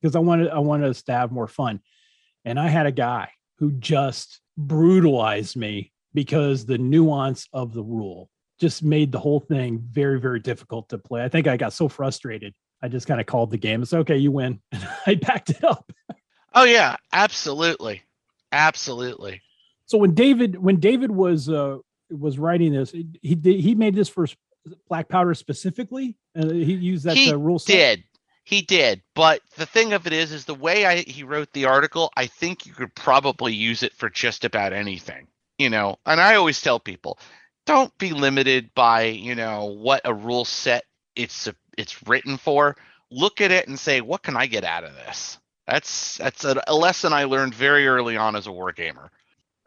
because 0.00 0.16
I 0.16 0.20
wanted 0.20 0.50
I 0.50 0.58
wanted 0.58 0.90
us 0.90 1.02
to 1.04 1.12
have 1.12 1.32
more 1.32 1.48
fun. 1.48 1.80
And 2.44 2.58
I 2.58 2.68
had 2.68 2.86
a 2.86 2.92
guy 2.92 3.30
who 3.58 3.72
just 3.72 4.40
brutalized 4.56 5.56
me 5.56 5.92
because 6.14 6.66
the 6.66 6.78
nuance 6.78 7.48
of 7.52 7.72
the 7.72 7.82
rule 7.82 8.28
just 8.60 8.82
made 8.82 9.12
the 9.12 9.18
whole 9.18 9.40
thing 9.40 9.82
very, 9.90 10.20
very 10.20 10.40
difficult 10.40 10.88
to 10.88 10.98
play. 10.98 11.24
I 11.24 11.28
think 11.28 11.46
I 11.46 11.56
got 11.56 11.72
so 11.72 11.88
frustrated. 11.88 12.54
I 12.82 12.88
just 12.88 13.06
kind 13.06 13.20
of 13.20 13.26
called 13.26 13.50
the 13.50 13.58
game. 13.58 13.82
It's 13.82 13.94
okay, 13.94 14.16
you 14.16 14.32
win. 14.32 14.60
And 14.72 14.88
I 15.06 15.14
backed 15.14 15.50
it 15.50 15.64
up. 15.64 15.90
Oh 16.54 16.64
yeah, 16.64 16.96
absolutely, 17.12 18.02
absolutely. 18.50 19.40
So 19.92 19.98
when 19.98 20.14
David, 20.14 20.56
when 20.56 20.80
David 20.80 21.10
was 21.10 21.50
uh 21.50 21.76
was 22.08 22.38
writing 22.38 22.72
this, 22.72 22.92
he 22.92 23.34
did 23.34 23.60
he 23.60 23.74
made 23.74 23.94
this 23.94 24.08
for 24.08 24.26
black 24.88 25.10
powder 25.10 25.34
specifically. 25.34 26.16
Uh, 26.34 26.48
he 26.48 26.72
used 26.72 27.04
that 27.04 27.14
he 27.14 27.30
uh, 27.30 27.36
rule 27.36 27.58
set. 27.58 27.74
did, 27.74 28.04
he 28.42 28.62
did. 28.62 29.02
But 29.14 29.42
the 29.58 29.66
thing 29.66 29.92
of 29.92 30.06
it 30.06 30.14
is, 30.14 30.32
is 30.32 30.46
the 30.46 30.54
way 30.54 30.86
I 30.86 31.02
he 31.02 31.24
wrote 31.24 31.52
the 31.52 31.66
article. 31.66 32.10
I 32.16 32.24
think 32.24 32.64
you 32.64 32.72
could 32.72 32.94
probably 32.94 33.52
use 33.52 33.82
it 33.82 33.92
for 33.92 34.08
just 34.08 34.46
about 34.46 34.72
anything. 34.72 35.26
You 35.58 35.68
know, 35.68 35.96
and 36.06 36.22
I 36.22 36.36
always 36.36 36.62
tell 36.62 36.80
people, 36.80 37.18
don't 37.66 37.92
be 37.98 38.12
limited 38.12 38.70
by 38.74 39.02
you 39.02 39.34
know 39.34 39.66
what 39.66 40.00
a 40.06 40.14
rule 40.14 40.46
set 40.46 40.84
it's 41.16 41.50
it's 41.76 42.08
written 42.08 42.38
for. 42.38 42.78
Look 43.10 43.42
at 43.42 43.50
it 43.50 43.68
and 43.68 43.78
say, 43.78 44.00
what 44.00 44.22
can 44.22 44.38
I 44.38 44.46
get 44.46 44.64
out 44.64 44.84
of 44.84 44.94
this? 44.94 45.38
That's 45.66 46.16
that's 46.16 46.46
a, 46.46 46.62
a 46.66 46.74
lesson 46.74 47.12
I 47.12 47.24
learned 47.24 47.54
very 47.54 47.86
early 47.86 48.16
on 48.16 48.36
as 48.36 48.46
a 48.46 48.50
wargamer. 48.50 49.10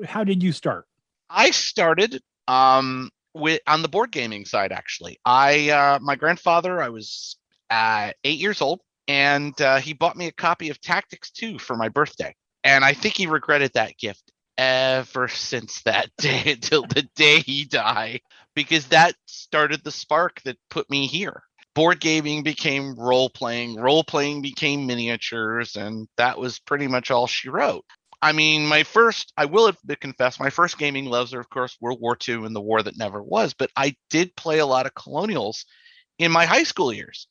How 0.04 0.24
did 0.24 0.44
you 0.44 0.52
start? 0.52 0.86
I 1.30 1.52
started 1.52 2.22
um 2.48 3.10
with 3.34 3.62
on 3.68 3.82
the 3.82 3.88
board 3.88 4.12
gaming 4.12 4.46
side 4.46 4.72
actually. 4.72 5.20
I 5.26 5.70
uh 5.70 6.00
my 6.02 6.16
grandfather, 6.16 6.82
I 6.82 6.90
was 6.90 7.38
uh 7.70 8.12
8 8.24 8.40
years 8.40 8.62
old 8.62 8.82
and 9.08 9.60
uh, 9.62 9.78
he 9.78 9.94
bought 9.94 10.18
me 10.18 10.28
a 10.28 10.32
copy 10.32 10.70
of 10.70 10.82
Tactics 10.82 11.32
2 11.32 11.60
for 11.60 11.76
my 11.76 11.90
birthday. 11.90 12.34
And 12.64 12.84
I 12.84 12.94
think 12.94 13.16
he 13.16 13.28
regretted 13.28 13.74
that 13.74 13.98
gift 13.98 14.32
ever 14.58 15.28
since 15.28 15.82
that 15.84 16.10
day 16.18 16.54
until 16.54 16.84
the 16.84 17.08
day 17.16 17.40
he 17.40 17.66
died 17.66 18.22
because 18.56 18.88
that 18.88 19.16
started 19.26 19.84
the 19.84 19.92
spark 19.92 20.42
that 20.44 20.58
put 20.70 20.90
me 20.90 21.08
here. 21.08 21.44
Board 21.76 22.00
gaming 22.00 22.42
became 22.42 22.96
role 22.96 23.30
playing, 23.30 23.76
role 23.76 24.04
playing 24.04 24.42
became 24.42 24.88
miniatures, 24.88 25.76
and 25.76 26.08
that 26.16 26.40
was 26.40 26.58
pretty 26.60 26.88
much 26.88 27.12
all 27.12 27.28
she 27.28 27.50
wrote. 27.50 27.84
I 28.22 28.32
mean, 28.32 28.66
my 28.66 28.84
first, 28.84 29.34
I 29.38 29.46
will 29.46 29.72
confess, 30.02 30.40
my 30.40 30.50
first 30.50 30.78
gaming 30.78 31.06
loves 31.06 31.34
are, 31.34 31.40
of 31.40 31.50
course, 31.50 31.78
World 31.82 32.02
War 32.02 32.16
II 32.28 32.46
and 32.46 32.56
the 32.56 32.62
war 32.62 32.82
that 32.82 32.98
never 32.98 33.22
was, 33.22 33.54
but 33.54 33.72
I 33.76 33.96
did 34.10 34.36
play 34.36 34.60
a 34.60 34.66
lot 34.66 34.86
of 34.86 34.96
colonials 34.96 35.66
in 36.20 36.32
my 36.32 36.46
high 36.46 36.64
school 36.64 36.92
years. 36.94 37.28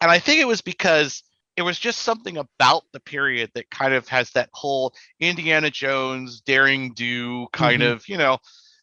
And 0.00 0.10
I 0.10 0.18
think 0.18 0.40
it 0.40 0.48
was 0.48 0.62
because 0.62 1.22
It 1.56 1.62
was 1.62 1.78
just 1.78 2.00
something 2.00 2.38
about 2.38 2.84
the 2.92 3.00
period 3.00 3.50
that 3.54 3.70
kind 3.70 3.92
of 3.92 4.08
has 4.08 4.30
that 4.30 4.48
whole 4.54 4.94
Indiana 5.20 5.70
Jones, 5.70 6.40
daring 6.40 6.94
do 6.94 7.48
kind 7.52 7.82
Mhm. 7.82 7.92
of, 7.92 8.08
you 8.08 8.16
know, 8.16 8.38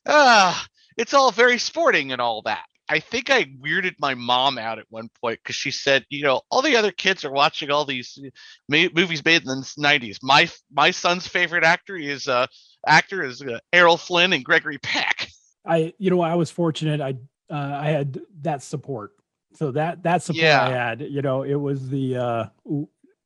ah, 0.06 0.68
it's 0.98 1.14
all 1.14 1.32
very 1.32 1.58
sporting 1.58 2.12
and 2.12 2.22
all 2.22 2.44
that. 2.44 2.66
I 2.90 3.00
think 3.00 3.30
I 3.30 3.44
weirded 3.46 3.96
my 4.00 4.16
mom 4.16 4.58
out 4.58 4.80
at 4.80 4.86
one 4.90 5.10
point 5.22 5.40
because 5.44 5.56
she 5.56 5.72
said, 5.72 6.06
you 6.10 6.24
know, 6.24 6.42
all 6.50 6.62
the 6.62 6.76
other 6.76 6.92
kids 6.92 7.26
are 7.26 7.32
watching 7.32 7.70
all 7.70 7.86
these 7.86 8.18
ma- 8.70 8.88
movies 8.94 9.24
made 9.26 9.42
in 9.42 9.48
the 9.48 9.74
'90s. 9.78 10.18
My 10.22 10.50
my 10.72 10.92
son's 10.92 11.28
favorite 11.28 11.64
actor 11.64 11.98
is 11.98 12.28
uh 12.28 12.48
actor 12.86 13.24
is 13.24 13.42
uh, 13.42 13.60
Errol 13.74 13.98
Flynn 13.98 14.34
and 14.34 14.44
Gregory 14.44 14.78
Peck. 14.78 15.30
I, 15.66 15.94
you 15.98 16.10
know, 16.10 16.22
I 16.22 16.36
was 16.36 16.50
fortunate. 16.50 17.02
I, 17.02 17.16
uh, 17.54 17.78
I 17.82 17.90
had 17.90 18.20
that 18.42 18.64
support. 18.64 19.12
So 19.54 19.72
that 19.72 20.04
that 20.04 20.24
support 20.24 20.42
Yeah. 20.44 20.64
I 20.64 20.70
had, 20.70 21.02
you 21.02 21.22
know, 21.22 21.44
it 21.44 21.56
was 21.56 21.90
the 21.90 22.18
uh, 22.18 22.46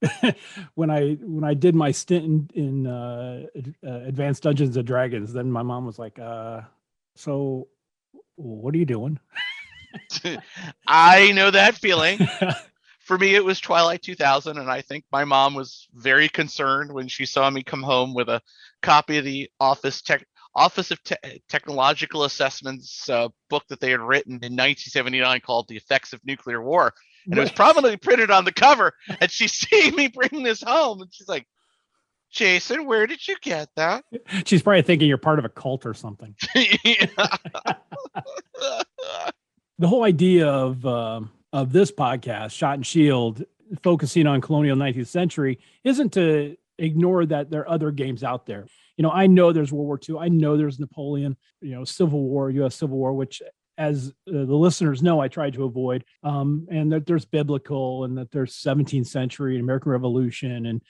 when 0.75 0.89
I 0.89 1.13
when 1.22 1.44
I 1.44 1.53
did 1.53 1.75
my 1.75 1.91
stint 1.91 2.51
in, 2.53 2.86
in 2.86 2.88
uh, 2.88 3.46
uh, 3.86 4.00
Advanced 4.06 4.44
Dungeons 4.44 4.77
and 4.77 4.88
Dragons. 4.88 5.34
Then 5.34 5.51
my 5.51 5.62
mom 5.62 5.86
was 5.86 6.00
like, 6.00 6.18
uh, 6.20 6.62
"So, 7.15 7.68
what 8.36 8.74
are 8.74 8.77
you 8.77 8.86
doing?" 8.86 9.20
I 10.88 11.31
know 11.31 11.51
that 11.51 11.75
feeling. 11.75 12.19
For 13.00 13.17
me, 13.17 13.36
it 13.36 13.43
was 13.43 13.60
Twilight 13.60 14.01
2000, 14.03 14.57
and 14.57 14.69
I 14.69 14.81
think 14.81 15.05
my 15.12 15.25
mom 15.25 15.53
was 15.53 15.88
very 15.93 16.29
concerned 16.29 16.93
when 16.93 17.07
she 17.07 17.25
saw 17.25 17.50
me 17.50 17.63
come 17.63 17.83
home 17.83 18.13
with 18.13 18.29
a 18.29 18.41
copy 18.81 19.17
of 19.17 19.25
the 19.25 19.50
Office 19.60 20.01
Tech 20.01 20.25
Office 20.53 20.91
of 20.91 21.01
Te- 21.03 21.41
Technological 21.48 22.25
Assessments 22.25 23.10
uh, 23.10 23.29
book 23.50 23.63
that 23.69 23.79
they 23.79 23.91
had 23.91 24.01
written 24.01 24.33
in 24.33 24.53
1979 24.53 25.39
called 25.41 25.67
"The 25.67 25.77
Effects 25.77 26.13
of 26.13 26.19
Nuclear 26.25 26.62
War," 26.62 26.93
and 27.25 27.38
it 27.38 27.41
was 27.41 27.51
prominently 27.51 27.98
printed 27.98 28.31
on 28.31 28.45
the 28.45 28.51
cover. 28.51 28.93
And 29.19 29.31
she's 29.31 29.53
seeing 29.69 29.95
me 29.95 30.07
bring 30.07 30.43
this 30.43 30.62
home, 30.62 31.01
and 31.01 31.13
she's 31.13 31.29
like, 31.29 31.48
"Jason, 32.31 32.86
where 32.86 33.07
did 33.07 33.25
you 33.27 33.38
get 33.41 33.69
that?" 33.75 34.03
She's 34.45 34.62
probably 34.62 34.81
thinking 34.81 35.07
you're 35.07 35.17
part 35.17 35.39
of 35.39 35.45
a 35.45 35.50
cult 35.50 35.86
or 35.86 35.93
something. 35.93 36.36
the 39.81 39.88
whole 39.88 40.03
idea 40.03 40.47
of 40.47 40.85
um, 40.85 41.31
of 41.51 41.73
this 41.73 41.91
podcast, 41.91 42.51
Shot 42.51 42.75
and 42.75 42.85
Shield, 42.85 43.43
focusing 43.81 44.27
on 44.27 44.39
colonial 44.39 44.77
19th 44.77 45.07
century, 45.07 45.59
isn't 45.83 46.13
to 46.13 46.55
ignore 46.77 47.25
that 47.25 47.50
there 47.50 47.61
are 47.61 47.69
other 47.69 47.89
games 47.89 48.23
out 48.23 48.45
there. 48.45 48.67
You 48.95 49.03
know, 49.03 49.09
I 49.09 49.25
know 49.25 49.51
there's 49.51 49.71
World 49.71 49.88
War 49.88 50.00
II. 50.07 50.19
I 50.19 50.29
know 50.29 50.55
there's 50.55 50.79
Napoleon. 50.79 51.35
You 51.61 51.71
know, 51.71 51.83
Civil 51.83 52.21
War, 52.21 52.51
U.S. 52.51 52.75
Civil 52.75 52.95
War, 52.95 53.13
which, 53.13 53.41
as 53.75 54.13
uh, 54.29 54.45
the 54.45 54.55
listeners 54.55 55.01
know, 55.01 55.19
I 55.19 55.27
tried 55.27 55.53
to 55.53 55.63
avoid. 55.63 56.05
Um, 56.23 56.67
and 56.69 56.91
that 56.91 57.07
there's 57.07 57.25
biblical, 57.25 58.03
and 58.03 58.15
that 58.19 58.31
there's 58.31 58.55
17th 58.61 59.07
century 59.07 59.55
and 59.55 59.63
American 59.63 59.91
Revolution, 59.91 60.67
and 60.67 60.81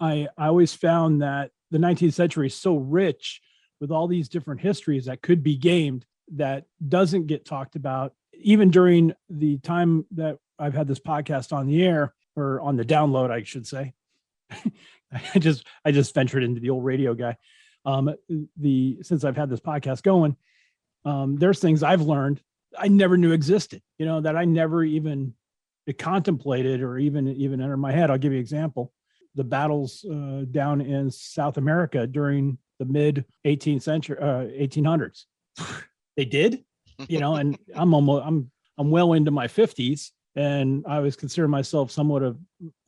I 0.00 0.26
I 0.36 0.48
always 0.48 0.74
found 0.74 1.22
that 1.22 1.52
the 1.70 1.78
19th 1.78 2.14
century 2.14 2.48
is 2.48 2.54
so 2.54 2.76
rich 2.76 3.40
with 3.80 3.92
all 3.92 4.08
these 4.08 4.28
different 4.28 4.60
histories 4.60 5.04
that 5.04 5.22
could 5.22 5.44
be 5.44 5.56
gamed 5.56 6.04
that 6.32 6.64
doesn't 6.88 7.28
get 7.28 7.44
talked 7.44 7.76
about 7.76 8.12
even 8.42 8.70
during 8.70 9.12
the 9.28 9.58
time 9.58 10.06
that 10.12 10.38
I've 10.58 10.74
had 10.74 10.88
this 10.88 11.00
podcast 11.00 11.52
on 11.52 11.66
the 11.66 11.82
air 11.82 12.14
or 12.36 12.60
on 12.60 12.76
the 12.76 12.84
download, 12.84 13.30
I 13.30 13.42
should 13.42 13.66
say. 13.66 13.94
I 15.34 15.38
just 15.38 15.66
I 15.84 15.92
just 15.92 16.14
ventured 16.14 16.42
into 16.42 16.60
the 16.60 16.70
old 16.70 16.84
radio 16.84 17.14
guy. 17.14 17.36
Um, 17.84 18.14
the 18.56 18.98
since 19.02 19.24
I've 19.24 19.36
had 19.36 19.50
this 19.50 19.60
podcast 19.60 20.02
going, 20.02 20.36
um, 21.04 21.36
there's 21.36 21.60
things 21.60 21.82
I've 21.82 22.02
learned 22.02 22.40
I 22.78 22.88
never 22.88 23.16
knew 23.16 23.32
existed. 23.32 23.82
You 23.98 24.06
know 24.06 24.20
that 24.20 24.36
I 24.36 24.44
never 24.44 24.84
even 24.84 25.34
contemplated 25.98 26.82
or 26.82 26.98
even 26.98 27.28
even 27.28 27.60
entered 27.60 27.78
my 27.78 27.92
head. 27.92 28.10
I'll 28.10 28.18
give 28.18 28.32
you 28.32 28.38
an 28.38 28.42
example: 28.42 28.92
the 29.34 29.44
battles 29.44 30.04
uh, 30.04 30.44
down 30.50 30.80
in 30.80 31.10
South 31.10 31.56
America 31.56 32.06
during 32.06 32.58
the 32.78 32.84
mid 32.84 33.24
18th 33.44 33.82
century, 33.82 34.18
uh, 34.18 34.44
1800s. 34.44 35.24
they 36.16 36.24
did, 36.24 36.64
you 37.08 37.18
know, 37.18 37.36
and 37.36 37.58
I'm 37.74 37.94
almost 37.94 38.24
I'm 38.26 38.50
I'm 38.78 38.90
well 38.90 39.12
into 39.12 39.30
my 39.30 39.46
50s, 39.46 40.10
and 40.34 40.84
I 40.86 41.00
was 41.00 41.16
considering 41.16 41.50
myself 41.50 41.90
somewhat 41.90 42.22
of 42.22 42.38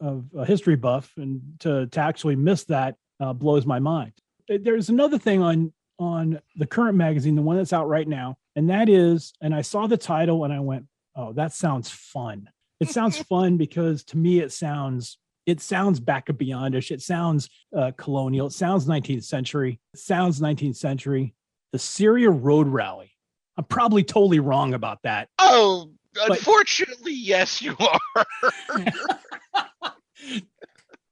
of 0.00 0.26
a 0.36 0.44
history 0.44 0.76
buff, 0.76 1.12
and 1.16 1.40
to 1.60 1.86
to 1.86 2.00
actually 2.00 2.36
miss 2.36 2.64
that 2.64 2.96
uh, 3.20 3.32
blows 3.32 3.66
my 3.66 3.78
mind. 3.78 4.12
There's 4.48 4.88
another 4.88 5.18
thing 5.18 5.42
on 5.42 5.72
on 5.98 6.40
the 6.56 6.66
current 6.66 6.96
magazine, 6.96 7.36
the 7.36 7.42
one 7.42 7.56
that's 7.56 7.72
out 7.72 7.88
right 7.88 8.08
now, 8.08 8.36
and 8.56 8.68
that 8.70 8.88
is, 8.88 9.32
and 9.40 9.54
I 9.54 9.62
saw 9.62 9.86
the 9.86 9.96
title 9.96 10.44
and 10.44 10.52
I 10.52 10.60
went, 10.60 10.86
oh, 11.16 11.32
that 11.34 11.52
sounds 11.52 11.90
fun. 11.90 12.48
It 12.80 12.88
sounds 12.88 13.18
fun 13.28 13.56
because 13.56 14.04
to 14.04 14.16
me 14.16 14.40
it 14.40 14.52
sounds 14.52 15.18
it 15.44 15.60
sounds 15.60 15.98
back 15.98 16.28
and 16.28 16.38
beyondish. 16.38 16.92
It 16.92 17.02
sounds 17.02 17.50
uh, 17.76 17.90
colonial. 17.96 18.46
It 18.46 18.52
sounds 18.52 18.86
19th 18.86 19.24
century. 19.24 19.80
It 19.92 19.98
sounds 19.98 20.40
19th 20.40 20.76
century. 20.76 21.34
The 21.72 21.80
Syria 21.80 22.30
Road 22.30 22.68
Rally. 22.68 23.12
I'm 23.56 23.64
probably 23.64 24.02
totally 24.04 24.40
wrong 24.40 24.74
about 24.74 24.98
that. 25.02 25.28
oh, 25.38 25.90
But- 26.14 26.30
unfortunately, 26.38 27.12
yes, 27.14 27.60
you 27.62 27.76
are. 27.78 28.26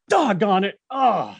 Doggone 0.08 0.64
it. 0.64 0.78
Oh, 0.90 1.36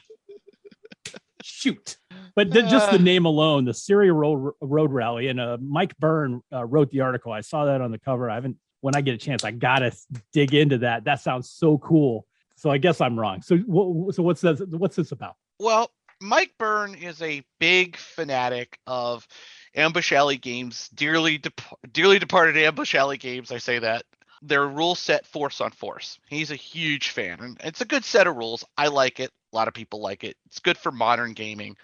shoot. 1.42 1.96
But 2.36 2.52
th- 2.52 2.68
just 2.70 2.90
the 2.90 2.98
Uh. 2.98 3.02
name 3.02 3.24
alone, 3.24 3.64
the 3.64 3.74
Syria 3.74 4.12
Road, 4.12 4.52
Road 4.60 4.92
Rally, 4.92 5.28
and 5.28 5.40
uh, 5.40 5.58
Mike 5.60 5.96
Byrne 5.98 6.40
uh, 6.52 6.64
wrote 6.64 6.90
the 6.90 7.00
article. 7.00 7.32
I 7.32 7.40
saw 7.40 7.64
that 7.64 7.80
on 7.80 7.90
the 7.90 7.98
cover. 7.98 8.30
I 8.30 8.36
haven't, 8.36 8.56
when 8.80 8.94
I 8.94 9.00
get 9.00 9.14
a 9.14 9.18
chance, 9.18 9.42
I 9.44 9.50
got 9.50 9.80
to 9.80 9.92
dig 10.32 10.54
into 10.54 10.78
that. 10.78 11.04
That 11.04 11.20
sounds 11.20 11.50
so 11.50 11.78
cool. 11.78 12.26
So 12.56 12.70
I 12.70 12.78
guess 12.78 13.00
I'm 13.00 13.18
wrong. 13.18 13.42
So, 13.42 13.56
wh- 13.56 14.14
so 14.14 14.22
what's 14.22 14.40
this, 14.42 14.60
what's 14.68 14.94
this 14.96 15.12
about? 15.12 15.34
Well, 15.58 15.90
Mike 16.22 16.52
Byrne 16.58 16.94
is 16.94 17.20
a 17.22 17.42
big 17.58 17.96
fanatic 17.96 18.78
of 18.86 19.26
Ambush 19.74 20.12
Alley 20.12 20.36
games, 20.36 20.88
dearly 20.94 21.38
dep- 21.38 21.60
dearly 21.92 22.18
departed 22.18 22.56
Ambush 22.56 22.94
Alley 22.94 23.18
games. 23.18 23.52
I 23.52 23.58
say 23.58 23.78
that 23.78 24.04
they're 24.42 24.66
rule 24.66 24.94
set 24.94 25.26
force 25.26 25.60
on 25.60 25.70
force. 25.70 26.18
He's 26.28 26.50
a 26.50 26.56
huge 26.56 27.10
fan, 27.10 27.40
and 27.40 27.60
it's 27.62 27.80
a 27.80 27.86
good 27.86 28.04
set 28.04 28.26
of 28.26 28.36
rules. 28.36 28.64
I 28.76 28.88
like 28.88 29.20
it. 29.20 29.30
A 29.52 29.56
lot 29.56 29.68
of 29.68 29.74
people 29.74 30.00
like 30.00 30.24
it. 30.24 30.36
It's 30.46 30.60
good 30.60 30.78
for 30.78 30.92
modern 30.92 31.32
gaming, 31.32 31.76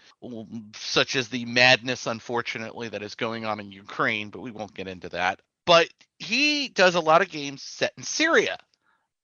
such 0.77 1.17
as 1.17 1.29
the 1.29 1.45
madness, 1.45 2.07
unfortunately, 2.07 2.89
that 2.89 3.03
is 3.03 3.15
going 3.15 3.45
on 3.45 3.61
in 3.61 3.73
Ukraine. 3.73 4.31
But 4.31 4.41
we 4.41 4.53
won't 4.53 4.75
get 4.75 4.89
into 4.89 5.09
that. 5.11 5.41
But 5.67 5.89
he 6.19 6.69
does 6.69 6.95
a 6.95 7.01
lot 7.01 7.23
of 7.23 7.29
games 7.29 7.63
set 7.63 7.93
in 7.97 8.05
Syria, 8.05 8.57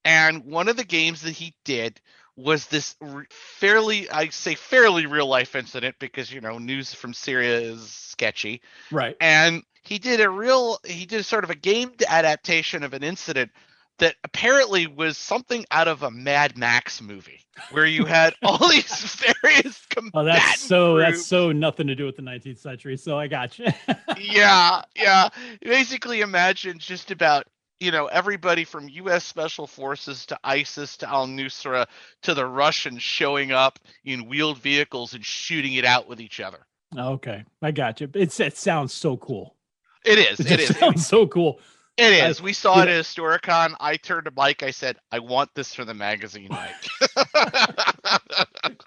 and 0.05 0.45
one 0.45 0.69
of 0.69 0.77
the 0.77 0.85
games 0.85 1.23
that 1.23 1.33
he 1.33 1.55
did 1.65 2.01
was 2.37 2.67
this 2.67 2.97
fairly 3.31 4.09
i 4.11 4.29
say 4.29 4.55
fairly 4.55 5.07
real 5.07 5.27
life 5.27 5.55
incident 5.55 5.95
because 5.99 6.33
you 6.33 6.41
know 6.41 6.59
news 6.59 6.95
from 6.95 7.13
syria 7.13 7.61
is 7.61 7.91
sketchy 7.91 8.61
Right. 8.91 9.17
and 9.21 9.63
he 9.83 9.99
did 9.99 10.21
a 10.21 10.31
real 10.31 10.79
he 10.85 11.05
did 11.07 11.25
sort 11.25 11.45
of 11.45 11.51
a 11.51 11.55
gamed 11.55 12.03
adaptation 12.09 12.83
of 12.83 12.95
an 12.95 13.03
incident 13.03 13.51
that 13.99 14.17
apparently 14.25 14.87
was 14.87 15.19
something 15.19 15.65
out 15.71 15.89
of 15.89 16.03
a 16.03 16.11
mad 16.11 16.57
max 16.57 17.03
movie 17.03 17.41
where 17.71 17.87
you 17.87 18.05
had 18.05 18.35
all 18.43 18.69
these 18.69 19.23
various 19.43 19.83
Oh, 20.15 20.25
that's 20.25 20.61
so, 20.61 20.99
that's 20.99 21.25
so 21.25 21.53
nothing 21.53 21.87
to 21.87 21.95
do 21.95 22.05
with 22.05 22.17
the 22.17 22.23
19th 22.23 22.59
century. 22.59 22.97
So 22.97 23.19
I 23.19 23.29
got 23.29 23.59
you. 23.59 23.67
yeah 24.19 24.83
yeah 24.97 25.29
basically 25.61 26.21
imagine 26.21 26.79
just 26.79 27.11
about 27.11 27.47
you 27.83 27.91
know 27.91 28.07
everybody 28.07 28.65
from 28.65 28.89
us 29.07 29.25
special 29.25 29.67
forces 29.67 30.25
to 30.27 30.39
isis 30.45 30.97
to 30.97 31.09
al-nusra 31.09 31.87
to 32.23 32.33
the 32.33 32.47
russians 32.47 33.03
showing 33.03 33.51
up 33.51 33.79
in 34.05 34.27
wheeled 34.29 34.59
vehicles 34.59 35.15
and 35.15 35.25
shooting 35.25 35.75
it 35.75 35.85
out 35.85 36.09
with 36.09 36.21
each 36.21 36.41
other 36.41 36.67
okay. 36.97 37.43
I 37.63 37.71
got 37.71 38.01
you. 38.03 38.11
It's, 38.15 38.39
it 38.39 38.57
sounds 38.57 38.93
so 38.93 39.17
cool. 39.17 39.57
it 40.05 40.19
is 40.19 40.41
It 40.41 40.61
it 40.61 40.77
sounds 40.79 41.07
so 41.07 41.27
cool. 41.27 41.59
It 41.97 42.13
is. 42.13 42.41
I- 42.41 42.45
we 42.45 42.53
saw 42.53 42.83
it 42.83 42.89
at 42.89 43.05
historicon 43.05 43.75
i 43.81 43.97
turned 43.97 44.27
to 44.27 44.33
mike 44.37 44.63
i 44.63 44.71
said 44.71 44.97
i 45.11 45.19
want 45.19 45.51
this 45.55 45.75
for 45.75 45.85
the 45.85 45.95
magazine 45.95 46.49
mike 46.51 46.89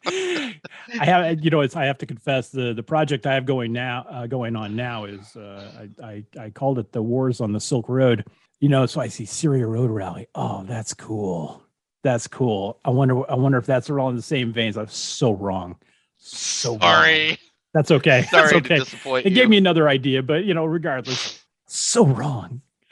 I 0.07 1.05
have, 1.05 1.43
you 1.43 1.49
know, 1.49 1.61
it's, 1.61 1.75
I 1.75 1.85
have 1.85 1.97
to 1.99 2.05
confess 2.05 2.49
the, 2.49 2.73
the 2.73 2.83
project 2.83 3.25
I 3.25 3.33
have 3.33 3.45
going 3.45 3.73
now, 3.73 4.05
uh, 4.09 4.27
going 4.27 4.55
on 4.55 4.75
now 4.75 5.05
is, 5.05 5.35
uh, 5.35 5.87
I, 6.01 6.05
I, 6.05 6.23
I 6.45 6.49
called 6.51 6.79
it 6.79 6.91
the 6.91 7.01
wars 7.01 7.41
on 7.41 7.51
the 7.51 7.59
Silk 7.59 7.89
Road, 7.89 8.25
you 8.59 8.69
know, 8.69 8.85
so 8.85 9.01
I 9.01 9.07
see 9.07 9.25
Syria 9.25 9.67
Road 9.67 9.91
Rally. 9.91 10.27
Oh, 10.35 10.63
that's 10.63 10.93
cool. 10.93 11.63
That's 12.03 12.27
cool. 12.27 12.79
I 12.85 12.91
wonder, 12.91 13.29
I 13.29 13.35
wonder 13.35 13.57
if 13.57 13.65
that's 13.65 13.89
all 13.89 14.09
in 14.09 14.15
the 14.15 14.21
same 14.21 14.53
veins. 14.53 14.77
I'm 14.77 14.87
so 14.87 15.33
wrong. 15.33 15.77
So 16.17 16.71
wrong. 16.71 16.81
sorry 16.81 17.39
That's 17.73 17.91
okay. 17.91 18.23
sorry 18.23 18.43
That's 18.43 18.53
okay. 18.53 18.77
to 18.77 18.83
disappoint 18.83 19.25
It 19.25 19.29
you 19.31 19.35
gave 19.35 19.49
me 19.49 19.57
another 19.57 19.89
idea, 19.89 20.23
but 20.23 20.45
you 20.45 20.53
know, 20.53 20.65
regardless, 20.65 21.43
so 21.67 22.05
wrong. 22.05 22.61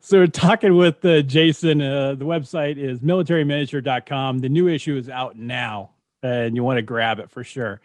so 0.00 0.18
we're 0.18 0.26
talking 0.26 0.76
with 0.76 1.04
uh, 1.04 1.22
Jason. 1.22 1.82
Uh, 1.82 2.14
the 2.14 2.24
website 2.24 2.76
is 2.76 3.00
militaryminiature.com. 3.00 4.38
The 4.40 4.48
new 4.48 4.68
issue 4.68 4.96
is 4.96 5.08
out 5.08 5.36
now, 5.36 5.90
and 6.22 6.54
you 6.54 6.62
want 6.62 6.76
to 6.78 6.82
grab 6.82 7.18
it 7.18 7.30
for 7.30 7.42
sure. 7.42 7.80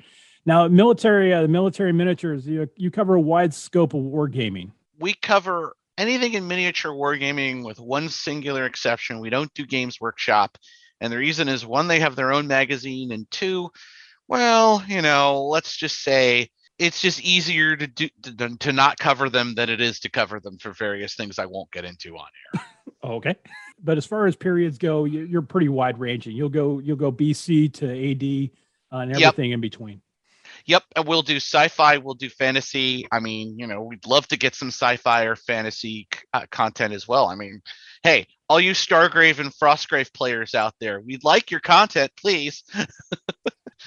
Now, 0.45 0.67
military, 0.67 1.33
uh, 1.33 1.43
the 1.43 1.47
military 1.47 1.93
miniatures, 1.93 2.45
you, 2.45 2.69
you 2.75 2.91
cover 2.91 3.15
a 3.15 3.21
wide 3.21 3.53
scope 3.53 3.93
of 3.93 4.01
wargaming. 4.01 4.71
We 4.99 5.13
cover 5.13 5.75
anything 5.97 6.33
in 6.33 6.47
miniature 6.47 6.91
wargaming 6.91 7.63
with 7.63 7.79
one 7.79 8.09
singular 8.09 8.65
exception. 8.65 9.19
We 9.19 9.29
don't 9.29 9.53
do 9.53 9.65
Games 9.65 9.99
Workshop. 10.01 10.57
And 11.01 11.11
the 11.11 11.17
reason 11.17 11.49
is 11.49 11.65
one, 11.65 11.87
they 11.87 11.99
have 11.99 12.15
their 12.15 12.31
own 12.31 12.47
magazine, 12.47 13.11
and 13.11 13.29
two, 13.29 13.69
well, 14.27 14.83
you 14.87 15.01
know, 15.01 15.45
let's 15.47 15.75
just 15.75 16.01
say 16.01 16.49
it's 16.79 17.01
just 17.01 17.21
easier 17.21 17.75
to 17.75 17.87
do 17.87 18.07
to, 18.23 18.55
to 18.57 18.71
not 18.73 18.97
cover 18.97 19.29
them 19.29 19.53
than 19.53 19.69
it 19.69 19.81
is 19.81 19.99
to 20.01 20.09
cover 20.09 20.39
them 20.39 20.57
for 20.57 20.71
various 20.71 21.15
things 21.15 21.37
I 21.39 21.45
won't 21.45 21.71
get 21.71 21.85
into 21.85 22.15
on 22.17 22.27
here. 22.53 22.61
Okay. 23.03 23.35
But 23.83 23.97
as 23.97 24.05
far 24.05 24.27
as 24.27 24.35
periods 24.37 24.77
go, 24.77 25.03
you- 25.03 25.25
you're 25.25 25.41
pretty 25.41 25.67
wide 25.67 25.99
ranging. 25.99 26.37
You'll 26.37 26.47
go 26.47 26.79
you'll 26.79 26.95
go 26.95 27.11
BC 27.11 27.73
to 27.73 27.85
AD 27.85 28.49
uh, 28.93 29.01
and 29.01 29.11
Yep. 29.11 29.21
everything 29.33 29.51
in 29.51 29.59
between. 29.59 30.01
Yep, 30.65 30.83
and 30.95 31.07
we'll 31.07 31.21
do 31.21 31.37
sci-fi. 31.37 31.97
We'll 31.97 32.13
do 32.13 32.29
fantasy. 32.29 33.05
I 33.11 33.19
mean, 33.19 33.59
you 33.59 33.67
know, 33.67 33.83
we'd 33.83 34.05
love 34.05 34.27
to 34.29 34.37
get 34.37 34.55
some 34.55 34.69
sci-fi 34.69 35.23
or 35.23 35.35
fantasy 35.35 36.07
uh, 36.33 36.45
content 36.51 36.93
as 36.93 37.07
well. 37.07 37.27
I 37.27 37.35
mean, 37.35 37.61
hey, 38.01 38.27
all 38.47 38.61
you 38.61 38.71
Stargrave 38.71 39.39
and 39.39 39.51
Frostgrave 39.53 40.13
players 40.13 40.55
out 40.55 40.73
there, 40.79 41.01
we'd 41.01 41.23
like 41.23 41.51
your 41.51 41.59
content, 41.59 42.11
please. 42.17 42.63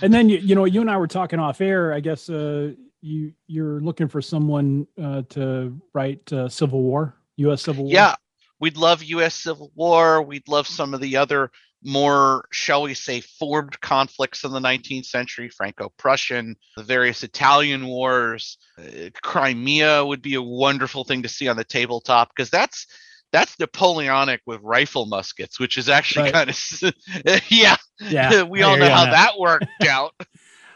And 0.03 0.13
then 0.13 0.29
you 0.29 0.39
you 0.39 0.55
know 0.55 0.65
you 0.65 0.81
and 0.81 0.91
I 0.91 0.97
were 0.97 1.07
talking 1.07 1.39
off 1.39 1.61
air. 1.61 1.93
I 1.93 2.01
guess 2.01 2.29
uh, 2.29 2.73
you 3.01 3.33
you're 3.47 3.81
looking 3.81 4.09
for 4.09 4.21
someone 4.21 4.87
uh, 5.03 5.23
to 5.31 5.81
write 5.95 6.31
uh, 6.33 6.49
Civil 6.49 6.83
War, 6.83 7.17
U.S. 7.37 7.63
Civil 7.63 7.85
War. 7.85 7.93
Yeah, 7.93 8.15
we'd 8.61 8.77
love 8.77 9.03
U.S. 9.03 9.35
Civil 9.35 9.73
War. 9.75 10.23
We'd 10.23 10.49
love 10.49 10.67
some 10.67 10.93
of 10.93 11.01
the 11.01 11.17
other 11.17 11.51
more, 11.87 12.47
shall 12.51 12.83
we 12.83 12.95
say, 12.95 13.21
formed 13.21 13.81
conflicts 13.81 14.45
in 14.45 14.51
the 14.53 14.61
19th 14.61 15.07
century, 15.07 15.49
Franco-Prussian, 15.49 16.57
the 16.77 16.83
various 16.83 17.23
Italian 17.23 17.87
wars. 17.87 18.59
Uh, 18.79 19.11
Crimea 19.23 20.05
would 20.05 20.21
be 20.21 20.35
a 20.35 20.43
wonderful 20.43 21.05
thing 21.05 21.23
to 21.23 21.29
see 21.29 21.49
on 21.49 21.57
the 21.57 21.65
tabletop 21.65 22.31
because 22.35 22.51
that's 22.51 22.87
that's 23.33 23.59
Napoleonic 23.59 24.41
with 24.47 24.61
rifle 24.63 25.07
muskets, 25.07 25.59
which 25.59 25.79
is 25.79 25.89
actually 25.89 26.31
Right. 26.31 26.33
kind 26.33 26.51
of 26.51 27.43
yeah. 27.49 27.77
yeah. 28.01 28.43
we 28.55 28.63
all 28.63 28.77
know 28.77 28.89
how 28.89 29.05
that. 29.05 29.13
that 29.13 29.39
worked 29.39 29.67
out. 29.89 30.13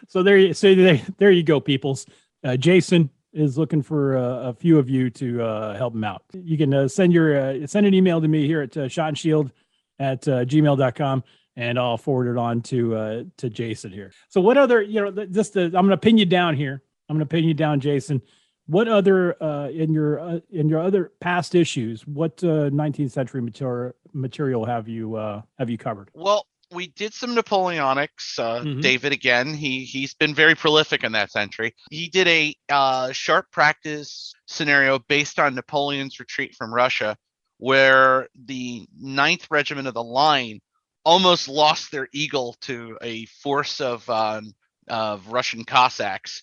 So 0.08 0.22
there, 0.22 0.36
you, 0.36 0.54
so 0.54 0.74
there, 0.74 1.00
there 1.18 1.30
you 1.30 1.42
go, 1.44 1.60
peoples. 1.60 2.06
Uh, 2.42 2.56
Jason 2.56 3.10
is 3.32 3.56
looking 3.56 3.82
for 3.82 4.16
uh, 4.16 4.48
a 4.48 4.54
few 4.54 4.78
of 4.78 4.90
you 4.90 5.10
to 5.10 5.42
uh, 5.42 5.76
help 5.76 5.94
him 5.94 6.02
out. 6.02 6.22
You 6.34 6.58
can 6.58 6.74
uh, 6.74 6.88
send 6.88 7.12
your 7.12 7.36
uh, 7.36 7.66
send 7.66 7.86
an 7.86 7.94
email 7.94 8.20
to 8.20 8.26
me 8.28 8.46
here 8.46 8.62
at 8.62 8.76
uh, 8.76 8.88
shot 8.88 9.08
and 9.08 9.18
shield 9.18 9.52
at 10.00 10.26
uh, 10.26 10.44
gmail.com 10.44 11.22
and 11.56 11.78
I'll 11.78 11.98
forward 11.98 12.28
it 12.30 12.38
on 12.38 12.62
to 12.62 12.96
uh, 12.96 13.22
to 13.36 13.50
Jason 13.50 13.92
here. 13.92 14.10
So 14.28 14.40
what 14.40 14.56
other, 14.56 14.82
you 14.82 15.00
know, 15.10 15.26
just 15.26 15.52
to, 15.52 15.64
I'm 15.66 15.70
going 15.72 15.90
to 15.90 15.96
pin 15.98 16.18
you 16.18 16.26
down 16.26 16.56
here. 16.56 16.82
I'm 17.08 17.16
going 17.16 17.26
to 17.26 17.32
pin 17.32 17.44
you 17.44 17.54
down, 17.54 17.80
Jason. 17.80 18.22
What 18.66 18.86
other 18.88 19.40
uh, 19.42 19.68
in 19.68 19.92
your 19.92 20.20
uh, 20.20 20.40
in 20.50 20.68
your 20.68 20.80
other 20.80 21.12
past 21.20 21.54
issues? 21.54 22.06
What 22.06 22.42
uh, 22.42 22.70
19th 22.70 23.10
century 23.10 23.42
material 23.42 23.92
material 24.12 24.64
have 24.64 24.88
you 24.88 25.16
uh, 25.16 25.42
have 25.58 25.68
you 25.70 25.76
covered? 25.78 26.08
Well, 26.14 26.46
we 26.72 26.86
did 26.86 27.12
some 27.12 27.34
Napoleonics. 27.34 28.38
Uh, 28.38 28.60
Mhm. 28.62 28.80
David 28.80 29.12
again, 29.12 29.54
he 29.54 29.84
he's 29.84 30.14
been 30.14 30.34
very 30.34 30.54
prolific 30.54 31.02
in 31.02 31.10
that 31.12 31.32
century. 31.32 31.74
He 31.90 32.08
did 32.08 32.28
a 32.28 32.54
uh, 32.68 33.10
sharp 33.10 33.50
practice 33.50 34.32
scenario 34.46 35.00
based 35.00 35.40
on 35.40 35.56
Napoleon's 35.56 36.20
retreat 36.20 36.54
from 36.54 36.72
Russia, 36.72 37.16
where 37.60 38.26
the 38.46 38.86
Ninth 38.98 39.46
Regiment 39.50 39.86
of 39.86 39.92
the 39.92 40.02
Line 40.02 40.60
almost 41.04 41.46
lost 41.46 41.92
their 41.92 42.08
eagle 42.12 42.56
to 42.62 42.98
a 43.02 43.26
force 43.26 43.80
of 43.82 44.08
um, 44.08 44.54
of 44.88 45.28
Russian 45.28 45.64
Cossacks. 45.64 46.42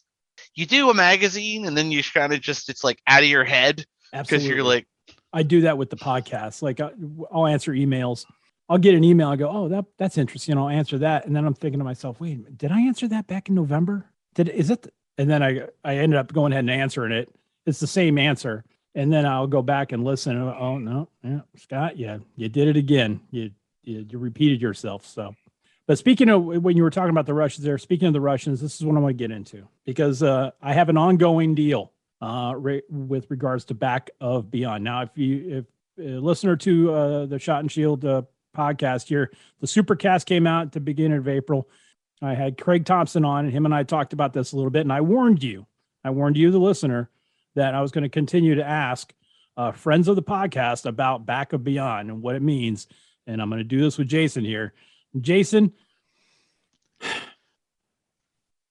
You 0.54 0.68
do 0.68 0.92
a 0.92 0.94
magazine, 0.94 1.66
and 1.66 1.76
then 1.76 1.92
you 1.92 2.04
kind 2.04 2.34
of 2.34 2.42
just 2.42 2.70
it's 2.70 2.84
like 2.84 3.02
out 3.08 3.24
of 3.24 3.30
your 3.30 3.44
head 3.44 3.84
because 4.14 4.48
you're 4.48 4.64
like, 4.64 4.88
I 5.34 5.42
do 5.42 5.62
that 5.62 5.78
with 5.78 5.90
the 5.90 5.98
podcast. 5.98 6.62
Like 6.62 6.80
I, 6.80 6.92
I'll 7.32 7.48
answer 7.48 7.72
emails. 7.74 8.26
I'll 8.70 8.78
get 8.78 8.94
an 8.94 9.04
email. 9.04 9.30
I 9.30 9.38
go, 9.38 9.50
oh, 9.50 9.68
that 9.70 9.86
that's 9.98 10.20
interesting. 10.20 10.56
I'll 10.56 10.70
answer 10.70 11.00
that, 11.00 11.26
and 11.26 11.36
then 11.36 11.46
I'm 11.46 11.56
thinking 11.56 11.80
to 11.80 11.84
myself, 11.84 12.20
wait, 12.20 12.36
a 12.36 12.38
minute, 12.38 12.60
did 12.60 12.72
I 12.72 12.82
answer 12.82 13.08
that 13.08 13.26
back 13.26 13.50
in 13.50 13.56
November? 13.56 14.06
Did 14.36 14.50
is 14.50 14.70
it? 14.70 14.94
And 15.18 15.28
then 15.28 15.42
I 15.42 15.64
I 15.84 15.98
ended 15.98 16.20
up 16.20 16.32
going 16.32 16.52
ahead 16.52 16.64
and 16.64 16.70
answering 16.70 17.12
it. 17.12 17.34
It's 17.66 17.80
the 17.80 17.88
same 17.88 18.20
answer, 18.20 18.64
and 18.98 19.14
then 19.14 19.28
I'll 19.28 19.48
go 19.48 19.62
back 19.62 19.92
and 19.92 20.04
listen. 20.04 20.36
Oh 20.36 20.80
no, 20.80 21.08
yeah, 21.24 21.42
Scott, 21.56 21.98
yeah, 21.98 22.18
you 22.36 22.50
did 22.50 22.68
it 22.68 22.76
again. 22.76 23.22
You 23.32 23.52
you, 23.84 24.06
you 24.10 24.18
repeated 24.18 24.62
yourself. 24.62 25.06
So. 25.06 25.36
But 25.86 25.98
speaking 25.98 26.28
of 26.28 26.44
when 26.44 26.76
you 26.76 26.84
were 26.84 26.90
talking 26.90 27.12
about 27.12 27.28
the 27.28 27.34
Russians 27.34 27.64
there, 27.64 27.78
speaking 27.78 28.10
of 28.10 28.14
the 28.14 28.20
Russians, 28.20 28.60
this 28.60 28.76
is 28.76 28.86
what 28.86 28.98
I 28.98 29.00
want 29.00 29.18
to 29.18 29.24
get 29.24 29.32
into 29.34 29.70
because 29.86 30.22
uh, 30.22 30.52
I 30.62 30.74
have 30.74 30.90
an 30.90 30.98
ongoing 30.98 31.56
deal 31.56 31.94
uh, 32.22 32.56
re- 32.58 32.82
with 32.90 33.32
regards 33.32 33.64
to 33.66 33.74
Back 33.74 34.10
of 34.20 34.52
Beyond. 34.52 34.84
Now, 34.84 35.04
if 35.04 35.12
you 35.16 35.66
if 35.98 36.06
a 36.06 36.20
listener 36.20 36.58
to 36.58 36.94
uh, 36.94 37.26
the 37.28 37.40
Shot 37.40 37.62
and 37.62 37.72
Shield 37.72 38.04
uh, 38.04 38.24
podcast 38.54 39.08
here, 39.08 39.32
the 39.62 39.68
Supercast 39.68 40.26
came 40.26 40.46
out 40.46 40.64
at 40.64 40.72
the 40.74 40.82
beginning 40.82 41.20
of 41.20 41.28
April. 41.30 41.70
I 42.22 42.34
had 42.34 42.58
Craig 42.58 42.84
Thompson 42.84 43.24
on, 43.24 43.46
and 43.46 43.54
him 43.54 43.64
and 43.64 43.74
I 43.74 43.84
talked 43.84 44.12
about 44.12 44.34
this 44.34 44.52
a 44.52 44.56
little 44.58 44.72
bit. 44.72 44.82
And 44.82 44.92
I 44.92 45.00
warned 45.02 45.42
you, 45.42 45.68
I 46.04 46.10
warned 46.10 46.36
you, 46.36 46.52
the 46.52 46.60
listener, 46.60 47.10
that 47.58 47.74
I 47.74 47.82
was 47.82 47.92
going 47.92 48.04
to 48.04 48.10
continue 48.10 48.56
to 48.56 48.64
ask 48.64 49.12
uh, 49.58 49.72
friends 49.72 50.08
of 50.08 50.16
the 50.16 50.22
podcast 50.22 50.86
about 50.86 51.26
Back 51.26 51.54
of 51.54 51.64
Beyond 51.64 52.10
and 52.10 52.22
what 52.22 52.36
it 52.36 52.42
means. 52.44 52.88
And 53.26 53.42
I'm 53.42 53.50
going 53.50 53.60
to 53.60 53.64
do 53.64 53.82
this 53.82 53.98
with 53.98 54.08
Jason 54.08 54.46
here. 54.46 54.74
Jason, 55.20 55.74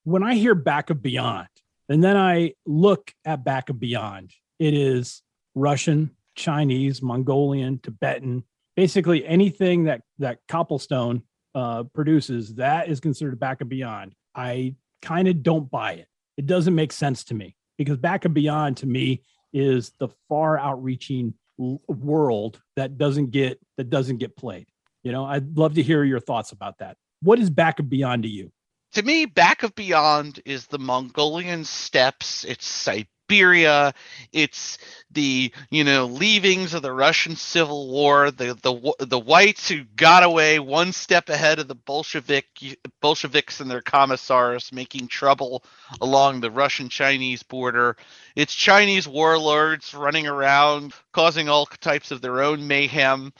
when 0.04 0.22
I 0.22 0.36
hear 0.36 0.54
Back 0.54 0.90
of 0.90 1.02
Beyond, 1.02 1.48
and 1.88 2.02
then 2.02 2.16
I 2.16 2.54
look 2.64 3.12
at 3.24 3.44
Back 3.44 3.70
of 3.70 3.80
Beyond, 3.80 4.32
it 4.60 4.72
is 4.72 5.20
Russian, 5.56 6.12
Chinese, 6.36 7.02
Mongolian, 7.02 7.80
Tibetan, 7.80 8.44
basically 8.76 9.26
anything 9.26 9.84
that 9.84 10.02
that 10.20 10.38
Copplestone 10.48 11.22
uh, 11.56 11.82
produces 11.92 12.54
that 12.54 12.88
is 12.88 13.00
considered 13.00 13.40
Back 13.40 13.62
of 13.62 13.68
Beyond. 13.68 14.14
I 14.32 14.76
kind 15.02 15.26
of 15.26 15.42
don't 15.42 15.68
buy 15.68 15.94
it. 15.94 16.06
It 16.36 16.46
doesn't 16.46 16.74
make 16.74 16.92
sense 16.92 17.24
to 17.24 17.34
me 17.34 17.56
because 17.78 17.98
Back 17.98 18.24
of 18.24 18.34
Beyond 18.34 18.78
to 18.78 18.86
me 18.86 19.22
is 19.52 19.92
the 19.98 20.08
far 20.28 20.58
outreaching 20.58 21.34
world 21.58 22.60
that 22.76 22.98
doesn't 22.98 23.30
get 23.30 23.58
that 23.76 23.90
doesn't 23.90 24.18
get 24.18 24.36
played. 24.36 24.66
You 25.02 25.12
know, 25.12 25.24
I'd 25.24 25.56
love 25.56 25.74
to 25.74 25.82
hear 25.82 26.04
your 26.04 26.20
thoughts 26.20 26.52
about 26.52 26.78
that. 26.78 26.96
What 27.22 27.38
is 27.38 27.50
Back 27.50 27.78
of 27.78 27.88
Beyond 27.88 28.24
to 28.24 28.28
you? 28.28 28.52
to 28.92 29.02
me, 29.02 29.26
Back 29.26 29.62
of 29.62 29.74
Beyond 29.74 30.40
is 30.46 30.66
the 30.68 30.78
Mongolian 30.78 31.64
steppes. 31.64 32.44
It's 32.44 32.66
Siberia. 32.66 33.06
It's 33.28 34.78
the 35.10 35.52
you 35.70 35.84
know 35.84 36.06
leavings 36.06 36.74
of 36.74 36.82
the 36.82 36.92
Russian 36.92 37.36
Civil 37.36 37.90
War. 37.90 38.30
The 38.30 38.54
the 38.54 39.06
the 39.06 39.18
whites 39.18 39.68
who 39.68 39.84
got 39.96 40.22
away 40.22 40.58
one 40.58 40.92
step 40.92 41.28
ahead 41.28 41.58
of 41.58 41.68
the 41.68 41.74
Bolshevik 41.74 42.46
Bolsheviks 43.00 43.60
and 43.60 43.70
their 43.70 43.82
commissars, 43.82 44.72
making 44.72 45.08
trouble 45.08 45.64
along 46.00 46.40
the 46.40 46.50
Russian-Chinese 46.50 47.42
border. 47.42 47.96
It's 48.34 48.54
Chinese 48.54 49.08
warlords 49.08 49.94
running 49.94 50.26
around, 50.26 50.92
causing 51.12 51.48
all 51.48 51.66
types 51.66 52.10
of 52.10 52.20
their 52.20 52.42
own 52.42 52.66
mayhem. 52.66 53.32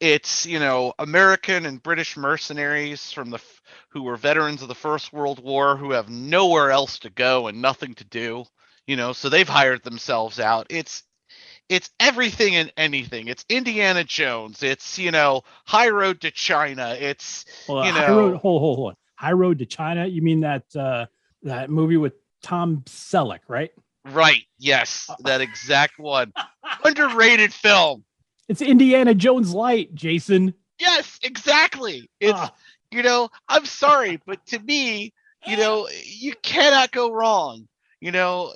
It's 0.00 0.46
you 0.46 0.58
know 0.58 0.94
American 0.98 1.66
and 1.66 1.82
British 1.82 2.16
mercenaries 2.16 3.12
from 3.12 3.30
the 3.30 3.40
who 3.90 4.02
were 4.02 4.16
veterans 4.16 4.62
of 4.62 4.68
the 4.68 4.74
First 4.74 5.12
World 5.12 5.42
War 5.42 5.76
who 5.76 5.92
have 5.92 6.08
nowhere 6.08 6.70
else 6.70 6.98
to 7.00 7.10
go 7.10 7.46
and 7.48 7.62
nothing 7.62 7.94
to 7.94 8.04
do. 8.04 8.44
You 8.88 8.96
know, 8.96 9.12
so 9.12 9.28
they've 9.28 9.48
hired 9.48 9.84
themselves 9.84 10.40
out. 10.40 10.66
It's 10.70 11.02
it's 11.68 11.90
everything 12.00 12.56
and 12.56 12.72
anything. 12.78 13.28
It's 13.28 13.44
Indiana 13.50 14.02
Jones. 14.02 14.62
It's 14.62 14.98
you 14.98 15.10
know 15.10 15.42
High 15.66 15.90
Road 15.90 16.22
to 16.22 16.30
China. 16.30 16.96
It's 16.98 17.44
Well, 17.68 17.84
you 17.84 17.92
High 17.92 18.06
know- 18.08 18.16
Road, 18.16 18.36
hold, 18.38 18.60
hold, 18.62 18.78
hold. 18.78 18.94
High 19.16 19.32
Road 19.32 19.58
to 19.58 19.66
China. 19.66 20.06
You 20.06 20.22
mean 20.22 20.40
that 20.40 20.64
uh, 20.74 21.04
that 21.42 21.68
movie 21.70 21.98
with 21.98 22.14
Tom 22.42 22.82
Selleck, 22.86 23.40
right? 23.46 23.70
right. 24.10 24.42
Yes, 24.58 25.10
that 25.20 25.42
exact 25.42 25.98
one. 25.98 26.32
Underrated 26.82 27.52
film. 27.52 28.04
It's 28.48 28.62
Indiana 28.62 29.14
Jones 29.14 29.52
Light, 29.52 29.94
Jason. 29.94 30.54
Yes, 30.80 31.18
exactly. 31.22 32.08
It's 32.20 32.32
Ah, 32.34 32.54
you 32.90 33.02
know, 33.02 33.28
I'm 33.50 33.66
sorry, 33.66 34.18
but 34.24 34.46
to 34.46 34.58
me, 34.60 35.12
you 35.46 35.58
know, 35.58 35.88
you 36.06 36.32
cannot 36.42 36.90
go 36.90 37.12
wrong. 37.12 37.68
You 38.00 38.12
know, 38.12 38.52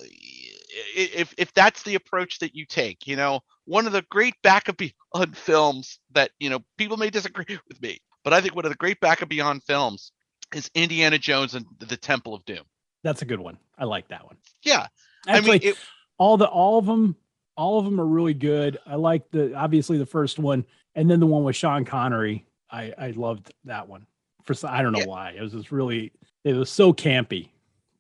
if 0.97 1.35
if 1.39 1.53
that's 1.55 1.83
the 1.83 1.95
approach 1.95 2.39
that 2.41 2.55
you 2.55 2.65
take, 2.67 3.07
you 3.07 3.17
know, 3.17 3.41
one 3.65 3.87
of 3.87 3.93
the 3.93 4.03
great 4.11 4.35
back 4.43 4.69
of 4.69 4.77
beyond 4.77 5.37
films 5.37 5.99
that 6.13 6.31
you 6.39 6.51
know 6.51 6.61
people 6.79 6.97
may 6.97 7.11
disagree 7.11 7.59
with 7.69 7.81
me, 7.83 7.99
but 8.25 8.33
I 8.33 8.41
think 8.41 8.55
one 8.55 8.65
of 8.65 8.71
the 8.71 8.77
great 8.77 9.01
back 9.01 9.23
of 9.23 9.29
beyond 9.29 9.63
films 9.65 10.13
is 10.55 10.71
Indiana 10.75 11.19
Jones 11.19 11.55
and 11.55 11.65
the 11.79 11.97
Temple 11.97 12.35
of 12.35 12.45
Doom. 12.45 12.65
that's 13.03 13.23
a 13.23 13.25
good 13.25 13.41
one. 13.41 13.59
I 13.79 13.85
like 13.85 14.09
that 14.09 14.25
one. 14.27 14.37
Yeah, 14.63 14.87
Actually, 15.27 15.51
I 15.51 15.59
mean, 15.61 15.69
it, 15.71 15.77
all 16.19 16.37
the 16.37 16.47
all 16.47 16.79
of 16.79 16.87
them, 16.87 17.17
all 17.57 17.79
of 17.79 17.85
them 17.85 18.01
are 18.01 18.07
really 18.07 18.35
good. 18.35 18.79
I 18.87 18.97
like 18.97 19.31
the 19.31 19.55
obviously 19.55 19.99
the 19.99 20.07
first 20.07 20.39
one, 20.39 20.65
and 20.95 21.11
then 21.11 21.21
the 21.21 21.27
one 21.27 21.45
with 21.45 21.57
Sean 21.57 21.85
Connery. 21.85 22.47
I 22.71 22.93
I 22.99 23.11
loved 23.13 23.53
that 23.65 23.89
one. 23.89 24.07
For 24.45 24.55
I 24.67 24.83
don't 24.83 24.93
know 24.93 24.99
Yeah. 25.01 25.07
why. 25.07 25.31
It 25.33 25.41
was 25.43 25.53
just 25.53 25.71
really 25.73 26.13
it 26.45 26.55
was 26.55 26.69
so 26.71 26.93
campy, 26.93 27.49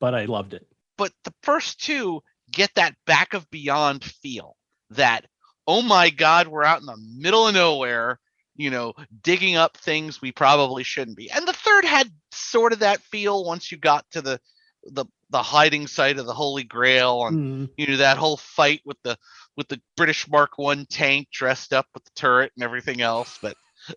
but 0.00 0.14
I 0.14 0.24
loved 0.26 0.52
it. 0.54 0.66
but 0.98 1.12
the 1.24 1.32
first 1.42 1.80
two 1.82 2.22
get 2.52 2.74
that 2.74 2.94
back 3.06 3.34
of 3.34 3.48
beyond 3.50 4.04
feel 4.04 4.56
that 4.90 5.24
oh 5.66 5.82
my 5.82 6.10
god, 6.10 6.48
we're 6.48 6.64
out 6.64 6.80
in 6.80 6.86
the 6.86 6.96
middle 7.16 7.46
of 7.46 7.54
nowhere, 7.54 8.18
you 8.56 8.70
know, 8.70 8.92
digging 9.22 9.54
up 9.56 9.76
things 9.76 10.20
we 10.20 10.32
probably 10.32 10.82
shouldn't 10.82 11.16
be. 11.16 11.30
And 11.30 11.46
the 11.46 11.52
third 11.52 11.84
had 11.84 12.10
sort 12.32 12.72
of 12.72 12.80
that 12.80 13.00
feel 13.00 13.44
once 13.44 13.70
you 13.70 13.78
got 13.78 14.04
to 14.10 14.22
the 14.22 14.40
the 14.84 15.04
the 15.30 15.42
hiding 15.42 15.86
site 15.86 16.18
of 16.18 16.26
the 16.26 16.34
Holy 16.34 16.64
Grail 16.64 17.26
and 17.26 17.68
Mm. 17.68 17.70
you 17.76 17.86
know 17.86 17.96
that 17.98 18.18
whole 18.18 18.36
fight 18.36 18.80
with 18.84 18.96
the 19.04 19.16
with 19.56 19.68
the 19.68 19.80
British 19.96 20.28
Mark 20.28 20.58
One 20.58 20.86
tank 20.86 21.28
dressed 21.32 21.72
up 21.72 21.86
with 21.94 22.04
the 22.04 22.10
turret 22.16 22.52
and 22.56 22.64
everything 22.64 23.00
else. 23.00 23.38
But 23.40 23.56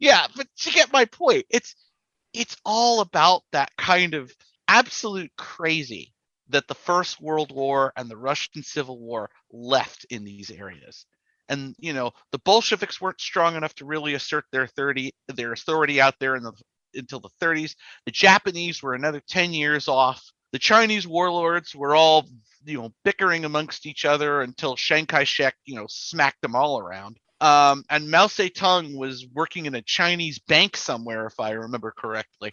yeah, 0.00 0.26
but 0.36 0.46
you 0.60 0.72
get 0.72 0.92
my 0.92 1.04
point. 1.06 1.46
It's 1.50 1.74
it's 2.34 2.56
all 2.64 3.00
about 3.00 3.42
that 3.52 3.70
kind 3.76 4.14
of 4.14 4.32
absolute 4.68 5.30
crazy 5.36 6.12
that 6.50 6.66
the 6.68 6.74
First 6.74 7.20
World 7.20 7.52
War 7.52 7.92
and 7.96 8.10
the 8.10 8.16
Russian 8.16 8.62
Civil 8.62 8.98
War 8.98 9.30
left 9.52 10.06
in 10.10 10.24
these 10.24 10.50
areas. 10.50 11.06
And 11.48 11.74
you 11.78 11.92
know, 11.92 12.12
the 12.32 12.38
Bolsheviks 12.38 13.00
weren't 13.00 13.20
strong 13.20 13.56
enough 13.56 13.74
to 13.76 13.84
really 13.84 14.14
assert 14.14 14.44
their 14.52 14.66
30 14.66 15.12
their 15.28 15.52
authority 15.52 16.00
out 16.00 16.14
there 16.20 16.36
in 16.36 16.42
the 16.42 16.52
until 16.94 17.20
the 17.20 17.30
30s. 17.40 17.74
The 18.06 18.12
Japanese 18.12 18.82
were 18.82 18.94
another 18.94 19.22
10 19.28 19.52
years 19.52 19.88
off. 19.88 20.22
The 20.52 20.58
Chinese 20.58 21.06
warlords 21.06 21.74
were 21.74 21.94
all 21.94 22.26
you 22.64 22.78
know 22.78 22.92
bickering 23.04 23.44
amongst 23.44 23.86
each 23.86 24.04
other 24.04 24.42
until 24.42 24.76
Chiang 24.76 25.06
Kai-shek 25.06 25.54
you 25.64 25.76
know 25.76 25.86
smacked 25.88 26.42
them 26.42 26.54
all 26.54 26.78
around. 26.78 27.18
Um, 27.40 27.84
and 27.88 28.10
Mao 28.10 28.26
Zedong 28.26 28.96
was 28.96 29.24
working 29.32 29.66
in 29.66 29.76
a 29.76 29.82
Chinese 29.82 30.40
bank 30.40 30.76
somewhere, 30.76 31.26
if 31.26 31.38
I 31.38 31.52
remember 31.52 31.92
correctly. 31.96 32.52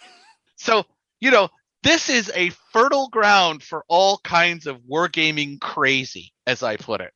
So 0.57 0.85
you 1.19 1.31
know 1.31 1.49
this 1.85 2.09
is 2.09 2.31
a 2.33 2.49
fertile 2.73 3.09
ground 3.09 3.61
for 3.61 3.85
all 3.87 4.17
kinds 4.23 4.65
of 4.65 4.81
wargaming 4.81 5.61
crazy, 5.61 6.33
as 6.47 6.63
I 6.63 6.77
put 6.77 6.99
it. 6.99 7.13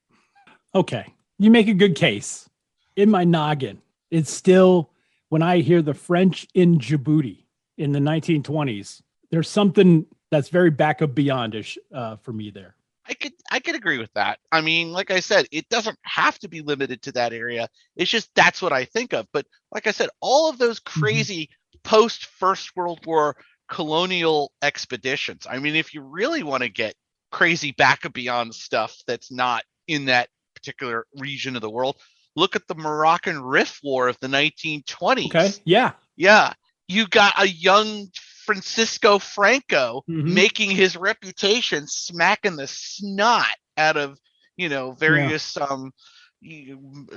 Okay. 0.76 1.12
You 1.40 1.50
make 1.50 1.68
a 1.68 1.74
good 1.74 1.96
case. 1.96 2.48
In 2.96 3.10
my 3.10 3.24
noggin, 3.24 3.82
it's 4.12 4.32
still 4.32 4.92
when 5.30 5.42
I 5.42 5.60
hear 5.60 5.82
the 5.82 5.96
French 5.96 6.48
in 6.54 6.78
Djibouti 6.78 7.46
in 7.78 7.94
the 7.94 8.00
1920s, 8.00 9.02
there's 9.32 9.50
something 9.50 10.06
that's 10.30 10.50
very 10.50 10.70
back 10.70 11.02
of 11.02 11.12
beyondish 11.12 11.78
uh, 11.94 12.18
for 12.18 12.32
me 12.32 12.52
there. 12.52 12.76
I 13.08 13.14
could 13.16 13.34
I 13.50 13.60
could 13.60 13.74
agree 13.74 13.98
with 13.98 14.14
that. 14.14 14.38
I 14.52 14.62
mean, 14.62 14.92
like 14.92 15.10
I 15.10 15.20
said, 15.20 15.48
it 15.52 15.68
doesn't 15.70 15.98
have 16.04 16.38
to 16.40 16.48
be 16.48 16.62
limited 16.62 17.02
to 17.04 17.12
that 17.14 17.34
area. 17.34 17.68
It's 17.96 18.12
just 18.12 18.30
that's 18.36 18.62
what 18.62 18.72
I 18.72 18.86
think 18.86 19.14
of. 19.14 19.26
But 19.34 19.48
like 19.72 19.88
I 19.88 19.92
said, 19.92 20.10
all 20.20 20.48
of 20.48 20.60
those 20.60 20.78
crazy 20.78 21.50
post 21.84 22.26
First 22.26 22.76
World 22.76 23.04
War 23.08 23.36
colonial 23.70 24.52
expeditions. 24.62 25.48
I 25.50 25.60
mean, 25.60 25.76
if 25.76 25.94
you 25.94 26.02
really 26.02 26.44
want 26.44 26.64
to 26.64 26.70
get 26.70 26.96
crazy 27.32 27.72
back 27.72 28.06
and 28.06 28.14
beyond 28.14 28.56
stuff 28.56 28.98
that's 29.08 29.32
not 29.32 29.64
in 29.88 30.06
that 30.06 30.30
particular 30.56 31.06
region 31.18 31.56
of 31.56 31.62
the 31.62 31.70
world, 31.70 31.98
look 32.36 32.56
at 32.56 32.68
the 32.68 32.76
Moroccan 32.76 33.42
Rif 33.42 33.80
War 33.84 34.08
of 34.08 34.18
the 34.20 34.28
1920s. 34.28 35.26
Okay. 35.28 35.52
Yeah. 35.66 35.92
Yeah. 36.16 36.54
You 36.88 37.08
got 37.08 37.42
a 37.42 37.48
young 37.48 38.08
Francisco 38.46 39.20
Franco 39.20 40.04
Mhm. 40.10 40.34
making 40.34 40.72
his 40.72 40.98
reputation 40.98 41.86
smacking 41.88 42.56
the 42.56 42.66
snot 42.66 43.46
out 43.78 43.96
of, 43.96 44.18
you 44.58 44.70
know, 44.70 44.94
various 44.94 45.56
um 45.58 45.92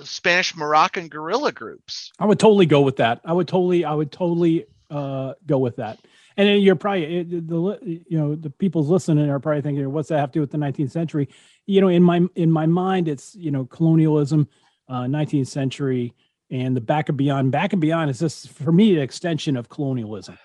Spanish 0.03 0.55
Moroccan 0.57 1.09
guerrilla 1.09 1.53
groups. 1.53 2.11
I 2.19 2.27
would 2.27 2.41
totally 2.41 2.67
go 2.67 2.81
with 2.83 2.97
that. 2.97 3.21
I 3.25 3.33
would 3.33 3.49
totally, 3.49 3.85
I 3.85 3.95
would 3.95 4.11
totally 4.11 4.67
uh, 4.91 5.35
go 5.47 5.59
with 5.59 5.77
that. 5.77 5.99
And 6.37 6.63
you're 6.63 6.77
probably 6.77 7.23
the 7.25 7.79
you 7.83 8.19
know 8.19 8.35
the 8.35 8.51
people's 8.51 8.89
listening 8.89 9.29
are 9.29 9.41
probably 9.41 9.63
thinking, 9.63 9.91
what's 9.93 10.09
that 10.09 10.19
have 10.19 10.31
to 10.33 10.37
do 10.39 10.41
with 10.41 10.51
the 10.51 10.59
19th 10.59 10.91
century? 10.91 11.29
You 11.67 11.81
know, 11.81 11.89
in 11.89 12.03
my 12.03 12.23
in 12.35 12.51
my 12.51 12.67
mind, 12.67 13.09
it's 13.09 13.35
you 13.35 13.51
know 13.51 13.65
colonialism, 13.67 14.49
uh, 14.89 15.03
19th 15.03 15.49
century, 15.49 16.15
and 16.51 16.77
the 16.77 16.81
back 16.81 17.09
and 17.09 17.19
beyond. 17.19 17.53
Back 17.53 17.73
and 17.73 17.81
beyond 17.81 18.11
is 18.11 18.21
just 18.21 18.51
for 18.51 18.73
me 18.73 18.95
an 18.97 19.03
extension 19.03 19.57
of 19.57 19.69
colonialism. 19.69 20.39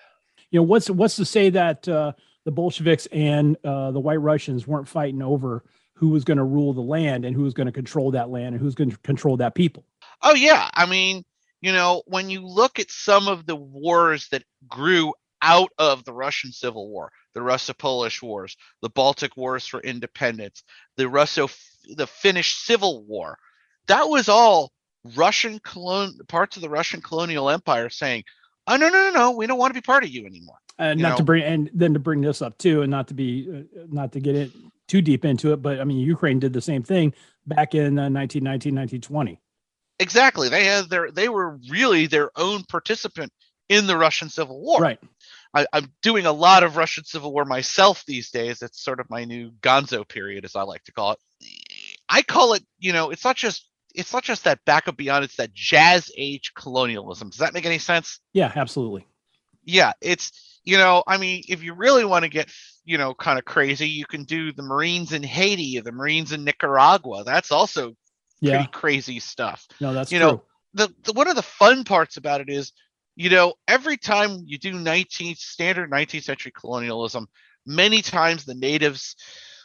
You 0.50 0.60
know, 0.60 0.64
what's 0.64 0.90
what's 0.90 1.16
to 1.16 1.24
say 1.24 1.50
that 1.50 1.88
uh, 1.88 2.12
the 2.44 2.52
Bolsheviks 2.52 3.06
and 3.06 3.56
uh, 3.64 3.90
the 3.90 4.00
White 4.00 4.20
Russians 4.20 4.66
weren't 4.66 4.88
fighting 4.88 5.22
over 5.22 5.64
who 5.98 6.10
was 6.10 6.24
going 6.24 6.38
to 6.38 6.44
rule 6.44 6.72
the 6.72 6.80
land 6.80 7.24
and 7.24 7.34
who 7.34 7.42
was 7.42 7.54
going 7.54 7.66
to 7.66 7.72
control 7.72 8.12
that 8.12 8.30
land 8.30 8.54
and 8.54 8.62
who's 8.62 8.74
going 8.74 8.90
to 8.90 8.96
control 8.98 9.36
that 9.36 9.54
people? 9.54 9.84
Oh 10.22 10.34
yeah, 10.34 10.70
I 10.72 10.86
mean, 10.86 11.24
you 11.60 11.72
know, 11.72 12.02
when 12.06 12.30
you 12.30 12.46
look 12.46 12.78
at 12.78 12.90
some 12.90 13.28
of 13.28 13.46
the 13.46 13.56
wars 13.56 14.28
that 14.30 14.44
grew 14.68 15.12
out 15.42 15.70
of 15.78 16.04
the 16.04 16.12
Russian 16.12 16.52
Civil 16.52 16.88
War, 16.88 17.10
the 17.34 17.42
Russo-Polish 17.42 18.22
Wars, 18.22 18.56
the 18.82 18.90
Baltic 18.90 19.36
Wars 19.36 19.66
for 19.66 19.80
independence, 19.80 20.62
the 20.96 21.08
Russo 21.08 21.48
the 21.94 22.06
Finnish 22.06 22.56
Civil 22.56 23.04
War, 23.04 23.38
that 23.86 24.08
was 24.08 24.28
all 24.28 24.72
Russian 25.16 25.58
colon 25.60 26.18
parts 26.28 26.56
of 26.56 26.62
the 26.62 26.68
Russian 26.68 27.00
colonial 27.00 27.48
empire 27.50 27.88
saying, 27.88 28.24
"Oh 28.66 28.76
no, 28.76 28.88
no, 28.88 29.10
no, 29.10 29.10
no, 29.10 29.30
we 29.32 29.46
don't 29.46 29.58
want 29.58 29.70
to 29.72 29.80
be 29.80 29.84
part 29.84 30.04
of 30.04 30.10
you 30.10 30.26
anymore." 30.26 30.58
and 30.80 31.00
not 31.00 31.16
to 31.16 31.24
bring 31.24 31.42
and 31.42 31.68
then 31.74 31.92
to 31.92 31.98
bring 31.98 32.20
this 32.20 32.40
up 32.40 32.56
too 32.56 32.82
and 32.82 32.90
not 32.90 33.08
to 33.08 33.14
be 33.14 33.48
uh, 33.52 33.82
not 33.88 34.12
to 34.12 34.20
get 34.20 34.36
it 34.36 34.52
too 34.86 35.02
deep 35.02 35.24
into 35.24 35.52
it 35.52 35.60
but 35.60 35.80
i 35.80 35.84
mean 35.84 35.98
ukraine 35.98 36.38
did 36.38 36.52
the 36.52 36.60
same 36.60 36.84
thing 36.84 37.12
back 37.48 37.74
in 37.74 37.98
uh, 37.98 38.06
1919 38.08 38.76
1920 38.76 39.40
Exactly. 40.00 40.48
They 40.48 40.64
had 40.64 40.88
their 40.88 41.10
they 41.10 41.28
were 41.28 41.58
really 41.68 42.06
their 42.06 42.30
own 42.36 42.64
participant 42.64 43.32
in 43.68 43.86
the 43.86 43.96
Russian 43.96 44.28
Civil 44.28 44.60
War. 44.60 44.80
right 44.80 44.98
I, 45.54 45.66
I'm 45.72 45.92
doing 46.02 46.26
a 46.26 46.32
lot 46.32 46.62
of 46.62 46.76
Russian 46.76 47.04
Civil 47.04 47.32
War 47.32 47.44
myself 47.44 48.04
these 48.06 48.30
days. 48.30 48.62
It's 48.62 48.82
sort 48.82 49.00
of 49.00 49.10
my 49.10 49.24
new 49.24 49.50
Gonzo 49.60 50.06
period, 50.06 50.44
as 50.44 50.56
I 50.56 50.62
like 50.62 50.84
to 50.84 50.92
call 50.92 51.12
it. 51.12 51.18
I 52.08 52.22
call 52.22 52.54
it, 52.54 52.64
you 52.78 52.92
know, 52.92 53.10
it's 53.10 53.24
not 53.24 53.36
just 53.36 53.68
it's 53.94 54.12
not 54.12 54.22
just 54.22 54.44
that 54.44 54.64
back 54.64 54.88
up 54.88 54.96
beyond. 54.96 55.24
It's 55.24 55.36
that 55.36 55.54
jazz 55.54 56.10
age 56.16 56.52
colonialism. 56.54 57.30
Does 57.30 57.38
that 57.38 57.54
make 57.54 57.66
any 57.66 57.78
sense? 57.78 58.20
yeah 58.32 58.52
absolutely 58.54 59.06
Yeah, 59.64 59.92
it's 60.00 60.60
you 60.64 60.76
know, 60.76 61.02
I 61.06 61.16
mean, 61.16 61.44
if 61.48 61.62
you 61.62 61.74
really 61.74 62.04
want 62.04 62.24
to 62.24 62.28
get 62.28 62.50
you 62.84 62.98
know 62.98 63.14
kind 63.14 63.38
of 63.38 63.44
crazy, 63.44 63.88
you 63.88 64.06
can 64.06 64.24
do 64.24 64.52
the 64.52 64.62
Marines 64.62 65.12
in 65.12 65.22
Haiti 65.22 65.78
or 65.78 65.82
the 65.82 65.92
Marines 65.92 66.32
in 66.32 66.44
Nicaragua. 66.44 67.24
That's 67.24 67.52
also 67.52 67.94
yeah 68.40 68.58
pretty 68.58 68.70
crazy 68.70 69.18
stuff 69.18 69.66
no 69.80 69.92
that's 69.92 70.12
you 70.12 70.20
true 70.20 70.28
know, 70.28 70.42
the, 70.74 70.94
the 71.04 71.12
one 71.12 71.28
of 71.28 71.36
the 71.36 71.42
fun 71.42 71.84
parts 71.84 72.16
about 72.16 72.40
it 72.40 72.48
is, 72.48 72.72
you 73.18 73.28
know, 73.30 73.54
every 73.66 73.96
time 73.96 74.42
you 74.46 74.58
do 74.58 74.74
19th 74.74 75.38
standard 75.38 75.90
19th 75.90 76.22
century 76.22 76.52
colonialism, 76.58 77.26
many 77.66 78.00
times 78.00 78.44
the 78.44 78.54
natives, 78.54 79.16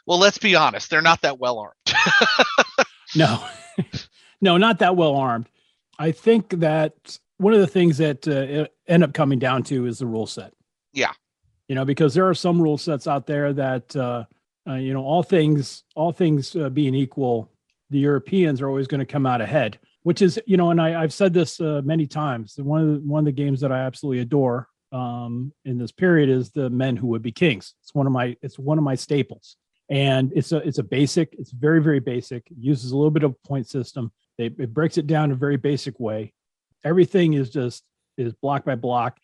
well, 0.07 0.17
let's 0.17 0.39
be 0.39 0.55
honest, 0.55 0.89
they're 0.89 1.03
not 1.03 1.21
that 1.21 1.37
well 1.39 1.59
armed. 1.59 1.75
no 3.15 3.45
no 4.41 4.57
not 4.57 4.79
that 4.79 4.95
well 4.95 5.15
armed 5.15 5.47
i 5.99 6.11
think 6.11 6.49
that 6.49 7.19
one 7.37 7.53
of 7.53 7.59
the 7.59 7.67
things 7.67 7.97
that 7.99 8.27
uh, 8.27 8.65
end 8.87 9.03
up 9.03 9.13
coming 9.13 9.37
down 9.37 9.61
to 9.61 9.85
is 9.85 9.99
the 9.99 10.05
rule 10.07 10.25
set 10.25 10.51
Yeah. 10.93 11.11
you 11.67 11.75
know 11.75 11.85
because 11.85 12.15
there 12.15 12.27
are 12.27 12.33
some 12.33 12.59
rule 12.59 12.77
sets 12.77 13.05
out 13.07 13.27
there 13.27 13.53
that 13.53 13.95
uh, 13.95 14.23
uh, 14.67 14.75
you 14.75 14.93
know 14.93 15.03
all 15.03 15.21
things 15.21 15.83
all 15.95 16.11
things 16.11 16.55
uh, 16.55 16.69
being 16.69 16.95
equal 16.95 17.51
the 17.91 17.99
europeans 17.99 18.61
are 18.61 18.67
always 18.67 18.87
going 18.87 18.99
to 18.99 19.05
come 19.05 19.27
out 19.27 19.41
ahead 19.41 19.77
which 20.03 20.21
is 20.21 20.39
you 20.45 20.57
know 20.57 20.69
and 20.71 20.81
I, 20.81 21.01
i've 21.01 21.13
said 21.13 21.33
this 21.33 21.59
uh, 21.59 21.81
many 21.83 22.07
times 22.07 22.55
one 22.57 22.81
of 22.81 22.87
the, 22.87 23.07
one 23.07 23.19
of 23.19 23.25
the 23.25 23.31
games 23.31 23.61
that 23.61 23.71
i 23.71 23.79
absolutely 23.79 24.21
adore 24.21 24.67
um, 24.93 25.51
in 25.65 25.79
this 25.79 25.91
period 25.91 26.29
is 26.29 26.51
the 26.51 26.69
men 26.69 26.95
who 26.95 27.07
would 27.07 27.23
be 27.23 27.31
kings. 27.31 27.73
It's 27.81 27.93
one 27.95 28.05
of 28.05 28.13
my 28.13 28.37
it's 28.41 28.59
one 28.59 28.77
of 28.77 28.83
my 28.83 28.95
staples. 28.95 29.57
And 29.89 30.31
it's 30.33 30.51
a 30.51 30.57
it's 30.57 30.77
a 30.77 30.83
basic 30.83 31.35
it's 31.37 31.51
very 31.51 31.81
very 31.81 31.99
basic 31.99 32.49
it 32.49 32.57
uses 32.57 32.91
a 32.91 32.95
little 32.95 33.11
bit 33.11 33.23
of 33.23 33.41
point 33.43 33.67
system. 33.67 34.11
It, 34.37 34.53
it 34.59 34.73
breaks 34.73 34.97
it 34.97 35.07
down 35.07 35.25
in 35.25 35.31
a 35.31 35.35
very 35.35 35.57
basic 35.57 35.99
way. 35.99 36.33
Everything 36.85 37.33
is 37.33 37.49
just 37.49 37.83
is 38.17 38.33
block 38.33 38.63
by 38.63 38.75
block 38.75 39.17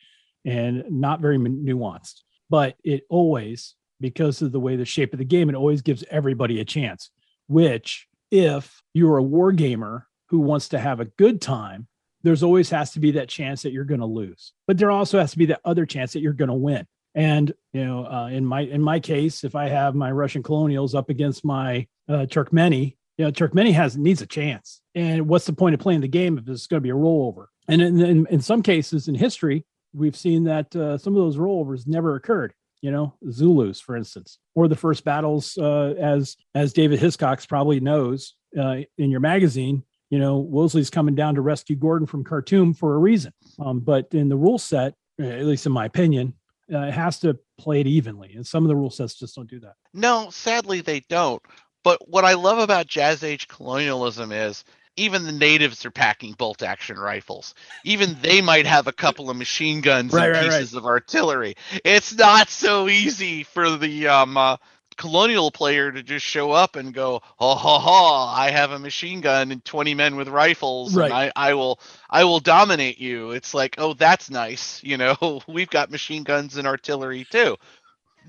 and 0.44 0.84
not 0.89 1.22
very 1.22 1.38
nuanced. 1.38 2.22
But 2.50 2.76
it 2.84 3.04
always 3.10 3.76
because 4.02 4.42
of 4.42 4.52
the 4.52 4.60
way 4.60 4.76
the 4.76 4.86
shape 4.86 5.13
of 5.13 5.20
the 5.20 5.26
game 5.26 5.50
it 5.50 5.56
always 5.56 5.82
gives 5.82 6.04
everybody 6.10 6.60
a 6.60 6.65
chance 6.65 7.12
which 7.48 8.08
if 8.32 8.82
you're 8.94 9.18
a 9.18 9.24
war 9.24 9.52
gamer 9.52 10.08
who 10.30 10.39
wants 10.39 10.70
to 10.70 10.80
have 10.80 11.00
a 11.00 11.06
good 11.06 11.42
time 11.42 11.88
there's 12.24 12.44
always 12.44 12.70
has 12.70 12.92
to 12.92 13.00
be 13.00 13.12
that 13.12 13.30
chance 13.30 13.62
that 13.62 13.72
you're 13.72 13.86
going 13.86 14.02
to 14.02 14.06
lose. 14.06 14.54
But 14.68 14.78
there 14.78 14.92
also 14.92 15.20
has 15.20 15.32
to 15.32 15.38
be 15.38 15.48
that 15.48 15.62
other 15.63 15.86
chance 15.86 16.13
that 16.13 16.22
you're 16.22 16.34
going 16.34 16.50
to 16.50 16.54
win. 16.54 16.86
And 17.15 17.54
you 17.74 17.84
know 17.84 18.06
uh, 18.06 18.28
in 18.28 18.46
my 18.46 18.62
in 18.62 18.82
my 18.82 19.00
case 19.00 19.44
if 19.44 19.56
i 19.56 19.68
have 19.68 19.96
my 19.96 20.12
russian 20.12 20.44
colonials 20.44 20.94
up 20.94 21.10
against 21.10 21.44
my 21.44 21.88
uh, 22.08 22.26
turkmeni 22.28 22.96
you 23.18 23.26
know 23.26 23.32
turkmeni 23.32 23.74
has 23.74 23.98
needs 23.98 24.22
a 24.22 24.28
chance. 24.28 24.82
And 24.94 25.28
what's 25.28 25.46
the 25.46 25.54
point 25.54 25.74
of 25.74 25.80
playing 25.80 26.02
the 26.02 26.08
game 26.08 26.38
if 26.38 26.48
it's 26.48 26.68
going 26.68 26.82
to 26.82 26.84
be 26.84 26.92
a 26.92 26.94
rollover? 26.94 27.48
And 27.68 27.82
in, 27.82 28.00
in, 28.00 28.28
in 28.28 28.42
some 28.42 28.62
cases 28.62 29.08
in 29.08 29.15
history 29.15 29.65
we've 29.94 30.15
seen 30.15 30.44
that 30.44 30.76
uh, 30.76 30.98
some 31.00 31.15
of 31.15 31.22
those 31.22 31.38
rollovers 31.38 31.88
never 31.88 32.15
occurred 32.15 32.54
you 32.82 32.92
know 32.92 33.15
zulus 33.32 33.82
for 33.82 33.98
instance 33.98 34.38
or 34.54 34.68
the 34.68 34.76
first 34.76 35.04
battles 35.04 35.58
uh, 35.58 35.96
as 36.00 36.38
as 36.54 36.74
david 36.74 37.00
hiscox 37.00 37.48
probably 37.48 37.80
knows 37.80 38.36
uh, 38.58 38.78
in 38.98 39.10
your 39.10 39.20
magazine 39.20 39.84
you 40.10 40.19
know 40.19 40.48
Wolseley's 40.52 40.89
coming 40.89 41.15
down 41.15 41.36
to 41.36 41.41
rescue 41.41 41.76
gordon 41.76 42.08
from 42.08 42.24
khartoum 42.24 42.74
for 42.74 42.95
a 42.95 42.98
reason 42.98 43.34
um, 43.60 43.80
but 43.80 44.08
in 44.13 44.30
the 44.30 44.38
rule 44.38 44.58
set 44.58 44.95
at 45.19 45.45
least 45.45 45.65
in 45.65 45.72
my 45.72 45.86
opinion 45.86 46.34
uh, 46.74 46.80
it 46.80 46.93
has 46.93 47.19
to 47.19 47.38
play 47.58 47.82
it 47.82 47.88
evenly 47.88 48.34
and 48.34 48.45
some 48.45 48.63
of 48.63 48.67
the 48.69 48.76
rule 48.76 48.89
sets 48.89 49.15
just 49.15 49.36
don't 49.36 49.50
do 49.50 49.60
that 49.60 49.74
no, 49.93 50.30
sadly 50.30 50.82
they 50.82 51.02
don't. 51.10 51.41
But 51.84 52.08
what 52.10 52.26
I 52.26 52.34
love 52.34 52.60
about 52.60 52.88
Jazz 52.88 53.24
Age 53.24 53.48
colonialism 53.48 54.32
is 54.32 54.63
even 54.98 55.24
the 55.24 55.32
natives 55.32 55.86
are 55.86 55.91
packing 55.91 56.34
bolt 56.34 56.62
action 56.62 56.98
rifles. 56.98 57.56
Even 57.86 58.17
they 58.22 58.41
might 58.41 58.65
have 58.65 58.88
a 58.88 58.91
couple 58.91 59.30
of 59.30 59.38
machine 59.38 59.80
guns 59.82 60.12
Right, 60.12 60.26
and 60.26 60.36
right, 60.36 60.60
pieces 60.60 60.74
of 60.74 60.86
artillery. 60.86 61.56
It's 61.86 62.13
not 62.13 62.50
so 62.50 62.89
easy 62.89 63.43
for 63.43 63.78
the 63.78 64.08
um, 64.08 64.36
uh, 64.36 64.58
colonial 64.99 65.49
player 65.49 65.91
to 65.91 66.03
just 66.03 66.25
show 66.25 66.51
up 66.51 66.75
and 66.75 66.93
go, 66.93 67.21
ha 67.39 67.55
ha 67.55 67.79
ha, 67.79 68.35
I 68.38 68.51
have 68.51 68.71
a 68.71 68.77
machine 68.77 69.21
gun 69.21 69.51
and 69.51 69.63
20 69.63 69.95
men 69.95 70.17
with 70.17 70.27
rifles 70.27 70.93
Right. 70.95 71.05
and 71.05 71.13
I, 71.13 71.31
I 71.35 71.53
will 71.55 71.79
I 72.09 72.25
will 72.25 72.41
dominate 72.41 72.99
you. 72.99 73.31
It's 73.31 73.53
like, 73.53 73.75
oh, 73.79 73.93
that's 73.93 74.29
nice. 74.29 74.83
You 74.89 74.97
know, 74.97 75.41
we've 75.47 75.69
got 75.69 75.89
machine 75.89 76.23
guns 76.23 76.57
and 76.57 76.67
artillery 76.67 77.25
too. 77.29 77.55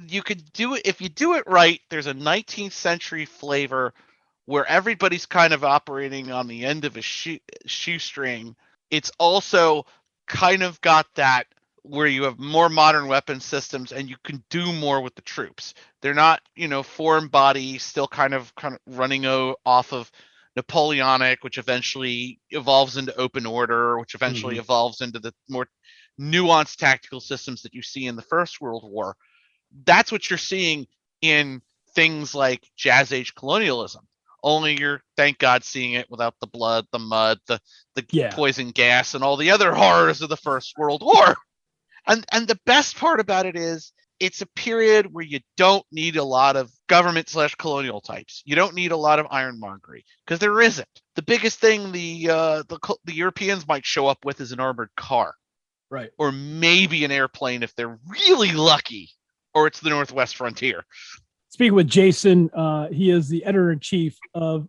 You 0.09 0.23
could 0.23 0.53
do 0.53 0.75
it 0.75 0.83
if 0.87 1.01
you 1.01 1.09
do 1.09 1.35
it 1.35 1.45
right. 1.47 1.81
There's 1.91 2.07
a 2.07 2.15
19th 2.15 2.73
century 2.73 3.25
flavor 3.27 3.93
where 4.47 4.65
everybody's 4.67 5.27
kind 5.27 5.53
of 5.53 5.65
operating 5.65 6.31
on 6.31 6.47
the 6.47 6.65
end 6.65 6.85
of 6.85 6.97
a 6.97 7.03
shoe, 7.03 7.39
shoestring. 7.67 8.55
It's 8.91 9.11
also 9.19 9.87
kind 10.27 10.63
of 10.63 10.81
got 10.81 11.07
that 11.17 11.45
where 11.83 12.07
you 12.07 12.25
have 12.25 12.39
more 12.39 12.69
modern 12.69 13.07
weapon 13.09 13.41
systems 13.41 13.93
and 13.93 14.09
you 14.09 14.17
can 14.25 14.43
do 14.51 14.73
more 14.73 15.01
with 15.01 15.15
the 15.15 15.23
troops. 15.23 15.75
They're 16.03 16.15
not, 16.15 16.41
you 16.55 16.69
know, 16.69 16.83
foreign 16.83 17.29
body, 17.29 17.79
still 17.79 18.09
kind 18.09 18.35
of 18.35 18.55
kind 18.55 18.75
of 18.75 18.99
running 18.99 19.27
o- 19.27 19.57
off 19.65 19.93
of 19.93 20.11
Napoleonic, 20.57 21.43
which 21.45 21.59
eventually 21.59 22.41
evolves 22.51 22.97
into 22.97 23.15
open 23.17 23.47
order, 23.47 23.99
which 23.99 24.15
eventually 24.15 24.55
mm-hmm. 24.55 24.63
evolves 24.63 25.01
into 25.01 25.19
the 25.19 25.33
more 25.49 25.69
nuanced 26.21 26.77
tactical 26.77 27.21
systems 27.21 27.63
that 27.63 27.75
you 27.75 27.83
see 27.83 28.07
in 28.07 28.17
the 28.17 28.23
First 28.23 28.61
World 28.61 28.85
War. 28.85 29.17
That's 29.85 30.11
what 30.13 30.29
you're 30.29 30.39
seeing 30.39 30.87
in 31.23 31.63
things 31.95 32.35
like 32.35 32.69
Jazz 32.77 33.13
Age 33.13 33.35
colonialism. 33.35 34.07
Only 34.43 34.79
you're, 34.79 35.03
thank 35.17 35.39
God, 35.39 35.65
seeing 35.65 35.93
it 35.93 36.11
without 36.11 36.35
the 36.41 36.47
blood, 36.47 36.87
the 36.93 36.99
mud, 36.99 37.39
the 37.47 37.61
the 37.95 38.05
Yeah. 38.11 38.35
poison 38.35 38.71
gas, 38.71 39.15
and 39.15 39.23
all 39.23 39.37
the 39.37 39.51
other 39.51 39.73
horrors 39.75 40.23
of 40.23 40.29
the 40.29 40.37
First 40.37 40.75
World 40.79 41.03
War. 41.03 41.37
And 42.11 42.27
and 42.33 42.47
the 42.49 42.59
best 42.67 42.97
part 42.97 43.21
about 43.21 43.47
it 43.47 43.57
is 43.57 43.93
it's 44.19 44.43
a 44.43 44.47
period 44.47 45.07
where 45.13 45.25
you 45.25 45.41
don't 45.57 45.87
need 45.91 46.17
a 46.17 46.25
lot 46.25 46.57
of 46.57 46.71
government 46.89 47.29
slash 47.31 47.55
colonial 47.55 48.03
types. 48.03 48.43
You 48.45 48.55
don't 48.55 48.75
need 48.75 48.93
a 48.93 48.97
lot 48.97 49.19
of 49.19 49.27
ironmongery 49.31 50.05
because 50.27 50.41
there 50.41 50.61
isn't. 50.61 50.89
The 51.17 51.23
biggest 51.23 51.59
thing 51.59 51.93
the 51.93 52.29
uh, 52.31 52.63
the 52.69 52.79
the 53.05 53.15
Europeans 53.15 53.67
might 53.67 53.87
show 53.87 54.07
up 54.09 54.25
with 54.25 54.41
is 54.41 54.53
an 54.53 54.61
armored 54.61 54.91
car 54.97 55.35
Right. 55.89 56.11
or 56.19 56.31
maybe 56.31 57.05
an 57.05 57.11
airplane 57.11 57.63
if 57.65 57.75
they're 57.75 57.99
really 58.07 58.53
lucky, 58.53 59.11
or 59.55 59.67
it's 59.67 59.81
the 59.81 59.91
Northwest 59.91 60.37
Frontier. 60.37 60.85
Speaking 61.49 61.75
with 61.75 61.89
Jason, 61.89 62.49
uh, 62.55 62.89
he 62.91 63.11
is 63.11 63.29
the 63.29 63.45
editor 63.45 63.73
in 63.73 63.81
chief 63.81 64.17
of 64.35 64.69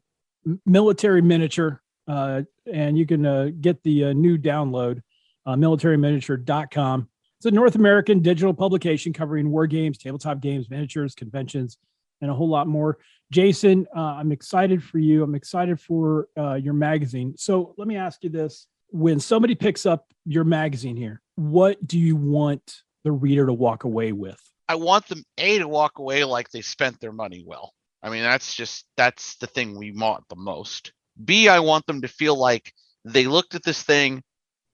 Military 0.65 1.21
Miniature, 1.21 1.79
uh, 2.07 2.41
and 2.71 2.97
you 2.97 3.05
can 3.05 3.25
uh, 3.25 3.49
get 3.59 3.83
the 3.83 4.05
uh, 4.05 4.13
new 4.13 4.37
download, 4.37 5.01
uh, 5.45 5.55
militaryminiature.com. 5.55 7.07
It's 7.41 7.47
a 7.47 7.49
North 7.49 7.73
American 7.73 8.19
digital 8.19 8.53
publication 8.53 9.13
covering 9.13 9.49
war 9.49 9.65
games, 9.65 9.97
tabletop 9.97 10.41
games, 10.41 10.69
miniatures, 10.69 11.15
conventions, 11.15 11.79
and 12.21 12.29
a 12.29 12.35
whole 12.35 12.47
lot 12.47 12.67
more. 12.67 12.99
Jason, 13.31 13.87
uh, 13.95 13.99
I'm 13.99 14.31
excited 14.31 14.83
for 14.83 14.99
you. 14.99 15.23
I'm 15.23 15.33
excited 15.33 15.79
for 15.79 16.27
uh, 16.37 16.53
your 16.53 16.75
magazine. 16.75 17.33
So 17.35 17.73
let 17.79 17.87
me 17.87 17.95
ask 17.95 18.23
you 18.23 18.29
this: 18.29 18.67
When 18.89 19.19
somebody 19.19 19.55
picks 19.55 19.87
up 19.87 20.13
your 20.23 20.43
magazine 20.43 20.95
here, 20.95 21.19
what 21.33 21.87
do 21.87 21.97
you 21.97 22.15
want 22.15 22.83
the 23.03 23.11
reader 23.11 23.47
to 23.47 23.53
walk 23.53 23.85
away 23.85 24.11
with? 24.11 24.39
I 24.69 24.75
want 24.75 25.07
them 25.07 25.23
a 25.39 25.57
to 25.57 25.67
walk 25.67 25.97
away 25.97 26.23
like 26.25 26.51
they 26.51 26.61
spent 26.61 26.99
their 26.99 27.11
money 27.11 27.43
well. 27.43 27.73
I 28.03 28.11
mean, 28.11 28.21
that's 28.21 28.53
just 28.53 28.85
that's 28.97 29.37
the 29.37 29.47
thing 29.47 29.79
we 29.79 29.91
want 29.91 30.25
the 30.29 30.35
most. 30.35 30.93
B, 31.25 31.49
I 31.49 31.61
want 31.61 31.87
them 31.87 32.03
to 32.03 32.07
feel 32.07 32.37
like 32.37 32.71
they 33.03 33.25
looked 33.25 33.55
at 33.55 33.63
this 33.63 33.81
thing 33.81 34.21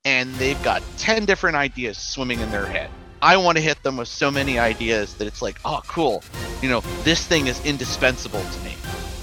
and 0.07 0.33
they've 0.35 0.63
got 0.63 0.81
10 0.99 1.25
different 1.25 1.57
ideas 1.57 1.97
swimming 1.97 2.39
in 2.39 2.49
their 2.49 2.65
head. 2.65 2.89
I 3.21 3.35
want 3.35 3.57
to 3.57 3.61
hit 3.61 3.83
them 3.83 3.97
with 3.97 4.07
so 4.07 4.31
many 4.31 4.57
ideas 4.57 5.15
that 5.15 5.27
it's 5.27 5.41
like, 5.41 5.59
oh, 5.65 5.81
cool. 5.85 6.23
You 6.61 6.69
know, 6.69 6.79
this 7.03 7.27
thing 7.27 7.47
is 7.47 7.63
indispensable 7.65 8.39
to 8.39 8.59
me. 8.61 8.73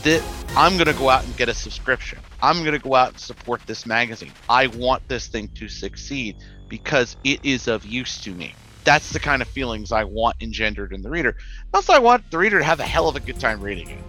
That 0.03 0.23
I'm 0.55 0.75
going 0.75 0.89
to 0.89 0.93
go 0.93 1.09
out 1.09 1.25
and 1.25 1.35
get 1.39 1.49
a 1.49 1.55
subscription. 1.55 2.19
I'm 2.43 2.59
going 2.61 2.79
to 2.79 2.79
go 2.79 2.95
out 2.95 3.09
and 3.09 3.19
support 3.19 3.63
this 3.67 3.87
magazine. 3.87 4.33
I 4.51 4.67
want 4.67 5.09
this 5.09 5.27
thing 5.27 5.49
to 5.55 5.69
succeed 5.69 6.37
because 6.69 7.17
it 7.25 7.43
is 7.43 7.67
of 7.67 7.87
use 7.87 8.21
to 8.21 8.33
me. 8.33 8.53
That's 8.85 9.11
the 9.11 9.21
kind 9.21 9.41
of 9.41 9.49
feelings 9.49 9.91
I 9.91 10.05
want 10.05 10.37
engendered 10.43 10.93
in 10.93 11.01
the 11.01 11.09
reader. 11.09 11.35
Also, 11.73 11.95
I 11.95 11.99
want 11.99 12.31
the 12.31 12.37
reader 12.37 12.59
to 12.59 12.65
have 12.65 12.81
a 12.81 12.85
hell 12.85 13.09
of 13.09 13.17
a 13.17 13.21
good 13.21 13.41
time 13.41 13.63
reading 13.63 13.89
it. 13.89 14.05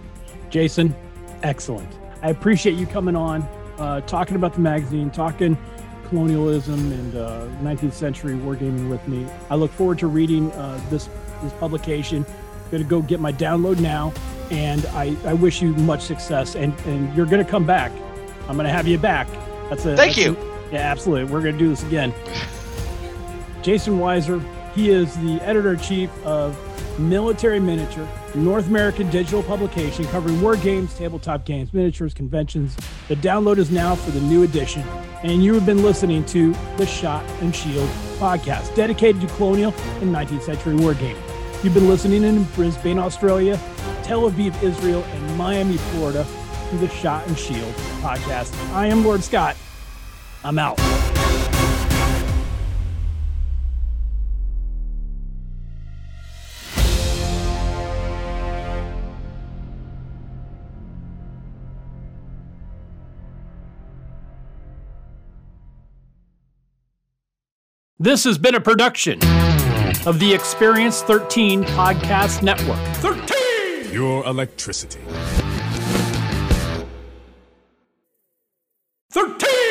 Jason, 0.50 0.94
excellent. 1.42 1.90
I 2.20 2.28
appreciate 2.28 2.74
you 2.74 2.86
coming 2.86 3.16
on, 3.16 3.40
uh, 3.78 4.02
talking 4.02 4.36
about 4.36 4.52
the 4.52 4.60
magazine, 4.60 5.10
talking 5.10 5.56
colonialism 6.08 6.92
and 6.92 7.16
uh, 7.16 7.46
19th 7.62 7.92
century 7.92 8.34
wargaming 8.34 8.88
with 8.88 9.06
me. 9.08 9.26
I 9.50 9.54
look 9.56 9.70
forward 9.72 9.98
to 10.00 10.06
reading 10.06 10.50
uh, 10.52 10.80
this 10.90 11.08
this 11.42 11.52
publication. 11.54 12.24
Going 12.70 12.82
to 12.82 12.88
go 12.88 13.00
get 13.02 13.20
my 13.20 13.32
download 13.32 13.78
now, 13.78 14.12
and 14.50 14.84
I, 14.86 15.14
I 15.24 15.34
wish 15.34 15.62
you 15.62 15.72
much 15.74 16.02
success. 16.02 16.56
And 16.56 16.72
and 16.80 17.14
you're 17.16 17.26
going 17.26 17.44
to 17.44 17.48
come 17.50 17.64
back. 17.66 17.92
I'm 18.48 18.56
going 18.56 18.66
to 18.66 18.72
have 18.72 18.86
you 18.88 18.98
back. 18.98 19.28
That's 19.68 19.84
a 19.84 19.96
Thank 19.96 20.14
that's 20.14 20.18
you. 20.18 20.36
a- 20.36 20.56
yeah, 20.72 20.78
absolutely. 20.90 21.32
We're 21.32 21.42
going 21.42 21.52
to 21.54 21.58
do 21.58 21.68
this 21.68 21.84
again. 21.84 22.12
Jason 23.62 23.98
Weiser, 23.98 24.42
he 24.74 24.90
is 24.90 25.16
the 25.18 25.40
editor 25.42 25.74
in 25.74 25.80
chief 25.80 26.10
of 26.24 26.56
Military 26.98 27.60
Miniature, 27.60 28.08
North 28.34 28.68
American 28.68 29.10
digital 29.10 29.42
publication 29.42 30.04
covering 30.06 30.40
war 30.40 30.56
games, 30.56 30.94
tabletop 30.94 31.44
games, 31.44 31.72
miniatures, 31.74 32.14
conventions. 32.14 32.74
The 33.08 33.16
download 33.16 33.58
is 33.58 33.70
now 33.70 33.94
for 33.94 34.10
the 34.12 34.20
new 34.20 34.42
edition, 34.44 34.82
and 35.22 35.44
you 35.44 35.52
have 35.54 35.66
been 35.66 35.82
listening 35.82 36.24
to 36.26 36.54
the 36.78 36.86
Shot 36.86 37.24
and 37.40 37.54
Shield 37.54 37.88
podcast, 38.18 38.74
dedicated 38.74 39.20
to 39.20 39.26
colonial 39.34 39.74
and 40.00 40.14
19th 40.14 40.42
century 40.42 40.74
war 40.74 40.94
gaming. 40.94 41.22
You've 41.62 41.74
been 41.74 41.88
listening 41.88 42.22
in 42.24 42.44
Brisbane, 42.54 42.98
Australia, 42.98 43.60
Tel 44.02 44.30
Aviv, 44.30 44.62
Israel, 44.62 45.02
and 45.02 45.36
Miami, 45.36 45.76
Florida, 45.76 46.26
to 46.70 46.76
the 46.78 46.88
Shot 46.88 47.26
and 47.26 47.38
Shield 47.38 47.74
podcast. 48.00 48.54
I 48.72 48.86
am 48.86 49.04
Lord 49.04 49.22
Scott. 49.22 49.56
I'm 50.44 50.58
out. 50.58 51.15
This 68.06 68.22
has 68.22 68.38
been 68.38 68.54
a 68.54 68.60
production 68.60 69.18
of 70.06 70.20
the 70.20 70.30
Experience 70.32 71.02
13 71.02 71.64
Podcast 71.64 72.40
Network. 72.40 72.78
13! 72.98 73.92
Your 73.92 74.24
electricity. 74.26 75.00
13! 79.10 79.65